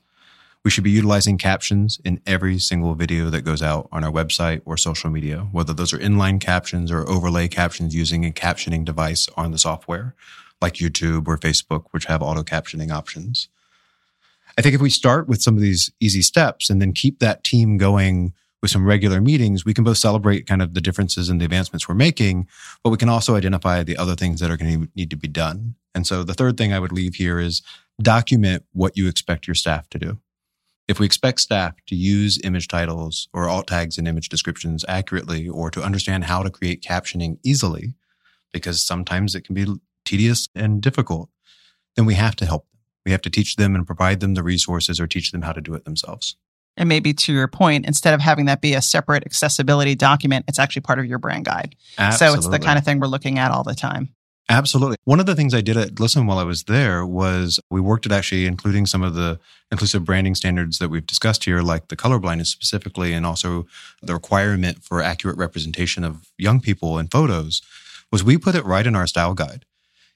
We 0.64 0.72
should 0.72 0.86
be 0.86 0.92
utilizing 0.92 1.38
captions 1.38 2.00
in 2.06 2.22
every 2.26 2.58
single 2.58 2.96
video 2.96 3.30
that 3.30 3.42
goes 3.42 3.62
out 3.62 3.90
on 3.92 4.06
our 4.06 4.12
website 4.12 4.62
or 4.64 4.78
social 4.78 5.10
media, 5.10 5.48
whether 5.52 5.74
those 5.74 5.92
are 5.92 5.98
inline 5.98 6.40
captions 6.40 6.90
or 6.90 7.08
overlay 7.10 7.50
captions 7.50 7.94
using 7.94 8.26
a 8.26 8.32
captioning 8.32 8.86
device 8.86 9.28
on 9.36 9.52
the 9.52 9.58
software, 9.58 10.16
like 10.64 10.76
YouTube 10.76 11.28
or 11.28 11.38
Facebook, 11.38 11.86
which 11.92 12.06
have 12.06 12.24
auto 12.24 12.42
captioning 12.42 12.90
options. 12.90 13.50
I 14.58 14.62
think 14.62 14.74
if 14.74 14.82
we 14.82 14.90
start 14.90 15.28
with 15.28 15.42
some 15.42 15.56
of 15.56 15.62
these 15.62 15.92
easy 16.00 16.22
steps 16.22 16.70
and 16.70 16.82
then 16.82 16.94
keep 16.94 17.20
that 17.20 17.44
team 17.44 17.78
going 17.78 18.34
with 18.62 18.72
some 18.72 18.86
regular 18.86 19.20
meetings, 19.20 19.66
we 19.66 19.74
can 19.74 19.84
both 19.84 19.98
celebrate 19.98 20.48
kind 20.48 20.62
of 20.62 20.74
the 20.74 20.82
differences 20.82 21.28
and 21.28 21.42
the 21.42 21.46
advancements 21.46 21.88
we're 21.88 21.96
making, 21.96 22.48
but 22.82 22.92
we 22.92 22.98
can 22.98 23.10
also 23.10 23.36
identify 23.36 23.84
the 23.84 23.98
other 23.98 24.16
things 24.16 24.40
that 24.40 24.50
are 24.50 24.58
going 24.58 24.84
to 24.84 24.90
need 24.96 25.10
to 25.10 25.18
be 25.18 25.28
done. 25.28 25.76
And 25.94 26.08
so 26.08 26.24
the 26.24 26.34
third 26.34 26.58
thing 26.58 26.72
I 26.72 26.80
would 26.80 26.94
leave 26.94 27.16
here 27.16 27.40
is 27.40 27.62
document 28.02 28.64
what 28.72 28.98
you 28.98 29.08
expect 29.08 29.48
your 29.48 29.56
staff 29.56 29.90
to 29.90 30.00
do. 30.00 30.18
If 30.88 31.00
we 31.00 31.06
expect 31.06 31.42
staff 31.42 31.76
to 31.88 31.96
use 31.96 32.40
image 32.44 32.68
titles 32.68 33.28
or 33.34 33.50
alt 33.50 33.68
tags 33.68 33.98
and 33.98 34.08
image 34.08 34.30
descriptions 34.30 34.86
accurately 34.88 35.50
or 35.50 35.70
to 35.72 35.84
understand 35.84 36.26
how 36.26 36.42
to 36.44 36.50
create 36.50 36.82
captioning 36.82 37.40
easily, 37.44 37.96
because 38.54 38.82
sometimes 38.82 39.36
it 39.36 39.42
can 39.42 39.56
be 39.56 39.66
tedious 40.06 40.50
and 40.56 40.82
difficult, 40.82 41.30
then 41.96 42.06
we 42.06 42.16
have 42.16 42.36
to 42.38 42.46
help 42.46 42.64
them. 42.72 42.80
we 43.06 43.12
have 43.12 43.22
to 43.22 43.30
teach 43.30 43.58
them 43.58 43.76
and 43.76 43.86
provide 43.86 44.20
them 44.20 44.34
the 44.34 44.44
resources 44.44 45.00
or 45.00 45.08
teach 45.08 45.32
them 45.32 45.42
how 45.42 45.52
to 45.52 45.62
do 45.62 45.74
it 45.74 45.86
themselves. 45.86 46.38
And 46.76 46.90
maybe 46.90 47.14
to 47.14 47.34
your 47.34 47.48
point, 47.48 47.86
instead 47.86 48.14
of 48.14 48.22
having 48.22 48.46
that 48.46 48.62
be 48.62 48.74
a 48.74 48.82
separate 48.82 49.26
accessibility 49.26 49.94
document, 49.94 50.46
it's 50.48 50.58
actually 50.58 50.82
part 50.82 51.00
of 51.00 51.06
your 51.06 51.20
brand 51.20 51.46
guide. 51.46 51.76
Absolutely. 51.98 52.34
So 52.34 52.40
it's 52.40 52.48
the 52.50 52.66
kind 52.66 52.80
of 52.80 52.86
thing 52.86 53.00
we're 53.00 53.08
looking 53.08 53.38
at 53.38 53.52
all 53.52 53.64
the 53.64 53.76
time. 53.76 54.10
Absolutely. 54.50 54.98
One 55.06 55.20
of 55.20 55.26
the 55.26 55.36
things 55.36 55.54
I 55.54 55.62
did 55.62 55.78
at 55.78 55.96
GLSEN 55.96 56.26
while 56.26 56.38
I 56.38 56.44
was 56.44 56.64
there 56.64 57.06
was 57.06 57.60
we 57.70 57.80
worked 57.80 58.06
at 58.06 58.12
actually 58.12 58.46
including 58.46 58.86
some 58.86 59.02
of 59.02 59.14
the 59.14 59.40
inclusive 59.72 60.04
branding 60.04 60.36
standards 60.36 60.80
that 60.80 60.90
we've 60.90 61.06
discussed 61.06 61.46
here, 61.46 61.62
like 61.62 61.88
the 61.88 61.96
colorblindness 61.96 62.48
specifically, 62.48 63.14
and 63.14 63.26
also 63.26 63.66
the 64.02 64.14
requirement 64.14 64.84
for 64.84 65.02
accurate 65.02 65.38
representation 65.38 66.04
of 66.04 66.28
young 66.38 66.60
people 66.60 67.00
in 67.00 67.08
photos, 67.08 67.62
was 68.12 68.24
we 68.24 68.38
put 68.38 68.56
it 68.56 68.66
right 68.66 68.86
in 68.86 68.96
our 68.96 69.08
style 69.08 69.34
guide. 69.34 69.66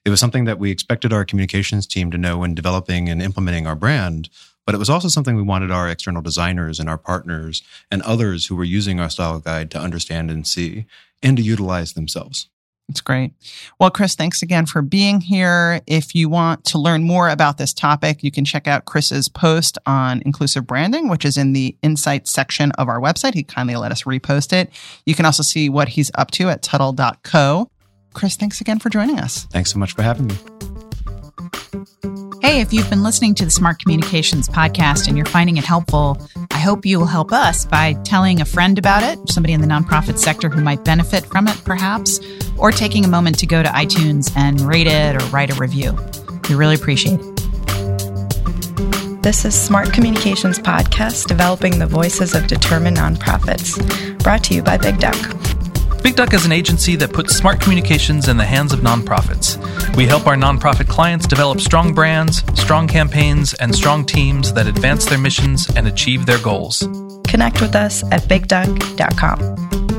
It 0.08 0.10
was 0.10 0.22
something 0.22 0.46
that 0.46 0.58
we 0.58 0.72
expected 0.72 1.12
our 1.12 1.26
communications 1.26 1.86
team 1.86 2.12
to 2.12 2.18
know 2.18 2.38
when 2.38 2.56
developing 2.56 3.10
and 3.10 3.22
implementing 3.22 3.68
our 3.68 3.76
brand, 3.76 4.30
but 4.66 4.74
it 4.74 4.78
was 4.78 4.90
also 4.90 5.10
something 5.10 5.36
we 5.36 5.42
wanted 5.42 5.70
our 5.70 5.90
external 5.90 6.22
designers 6.22 6.80
and 6.80 6.88
our 6.88 6.98
partners 6.98 7.62
and 7.92 8.02
others 8.04 8.46
who 8.46 8.56
were 8.56 8.64
using 8.64 9.02
our 9.02 9.10
style 9.10 9.38
guide 9.42 9.70
to 9.72 9.78
understand 9.78 10.32
and 10.32 10.48
see 10.48 10.86
and 11.22 11.36
to 11.36 11.44
utilize 11.44 11.92
themselves. 11.92 12.48
That's 12.88 13.02
great. 13.02 13.34
Well, 13.82 13.90
Chris, 13.90 14.16
thanks 14.16 14.42
again 14.42 14.66
for 14.66 14.82
being 14.82 15.20
here. 15.20 15.82
If 15.86 16.16
you 16.16 16.30
want 16.30 16.64
to 16.68 16.78
learn 16.78 17.04
more 17.04 17.28
about 17.28 17.58
this 17.58 17.74
topic, 17.74 18.24
you 18.24 18.32
can 18.32 18.46
check 18.46 18.66
out 18.66 18.86
Chris's 18.86 19.28
post 19.28 19.78
on 19.86 20.22
inclusive 20.26 20.66
branding, 20.66 21.10
which 21.10 21.26
is 21.26 21.36
in 21.36 21.52
the 21.52 21.76
insights 21.84 22.32
section 22.32 22.72
of 22.78 22.88
our 22.88 23.02
website. 23.02 23.34
He 23.34 23.44
kindly 23.44 23.76
let 23.76 23.92
us 23.92 24.04
repost 24.04 24.54
it. 24.54 24.72
You 25.06 25.16
can 25.16 25.26
also 25.26 25.44
see 25.44 25.68
what 25.68 25.90
he's 25.90 26.12
up 26.16 26.32
to 26.32 26.48
at 26.48 26.62
Tuttle.co. 26.62 27.70
Chris, 28.18 28.36
thanks 28.36 28.60
again 28.60 28.80
for 28.80 28.90
joining 28.90 29.20
us. 29.20 29.44
Thanks 29.52 29.72
so 29.72 29.78
much 29.78 29.94
for 29.94 30.02
having 30.02 30.26
me. 30.26 30.34
Hey, 32.42 32.62
if 32.62 32.74
you've 32.74 32.90
been 32.90 33.04
listening 33.04 33.36
to 33.36 33.46
the 33.46 33.52
Smart 33.52 33.78
Communications 33.78 34.50
podcast 34.50 35.08
and 35.08 35.16
you're 35.16 35.28
finding 35.28 35.58
it 35.58 35.64
helpful, 35.64 36.18
I 36.50 36.58
hope 36.58 36.84
you 36.84 36.98
will 36.98 37.06
help 37.06 37.32
us 37.32 37.66
by 37.66 37.94
telling 38.06 38.42
a 38.42 38.46
friend 38.46 38.80
about 38.80 39.04
it, 39.04 39.30
somebody 39.30 39.54
in 39.54 39.62
the 39.62 39.68
nonprofit 39.68 40.18
sector 40.18 40.50
who 40.50 40.62
might 40.62 40.84
benefit 40.84 41.28
from 41.28 41.48
it, 41.48 41.64
perhaps, 41.64 42.20
or 42.58 42.72
taking 42.72 43.06
a 43.06 43.08
moment 43.08 43.38
to 43.38 43.46
go 43.46 43.62
to 43.62 43.70
iTunes 43.70 44.36
and 44.36 44.62
rate 44.62 44.88
it 44.88 45.22
or 45.22 45.26
write 45.28 45.52
a 45.52 45.56
review. 45.56 45.96
We 46.50 46.56
really 46.56 46.74
appreciate 46.74 47.20
it. 47.22 47.36
This 49.22 49.46
is 49.46 49.54
Smart 49.54 49.94
Communications 49.94 50.58
Podcast, 50.58 51.28
developing 51.28 51.78
the 51.78 51.86
voices 51.86 52.34
of 52.34 52.48
determined 52.48 52.98
nonprofits. 52.98 53.78
Brought 54.24 54.44
to 54.46 54.56
you 54.56 54.64
by 54.64 54.78
Big 54.78 54.98
Duck. 54.98 55.47
Big 56.08 56.16
Duck 56.16 56.34
is 56.34 56.46
an 56.46 56.54
agency 56.54 56.96
that 56.96 57.12
puts 57.12 57.36
smart 57.36 57.60
communications 57.60 58.30
in 58.30 58.38
the 58.38 58.46
hands 58.46 58.72
of 58.72 58.80
nonprofits. 58.80 59.58
We 59.98 60.06
help 60.06 60.26
our 60.26 60.38
nonprofit 60.38 60.88
clients 60.88 61.28
develop 61.28 61.60
strong 61.60 61.94
brands, 61.94 62.46
strong 62.58 62.88
campaigns, 62.88 63.54
and 63.56 63.76
strong 63.76 64.06
teams 64.06 64.54
that 64.54 64.68
advance 64.68 65.06
their 65.06 65.18
missions 65.18 65.70
and 65.76 65.86
achieve 65.86 66.26
their 66.26 66.40
goals. 66.40 66.88
Connect 67.28 67.60
with 67.60 67.76
us 67.76 68.04
at 68.14 68.22
bigduck.com. 68.22 69.97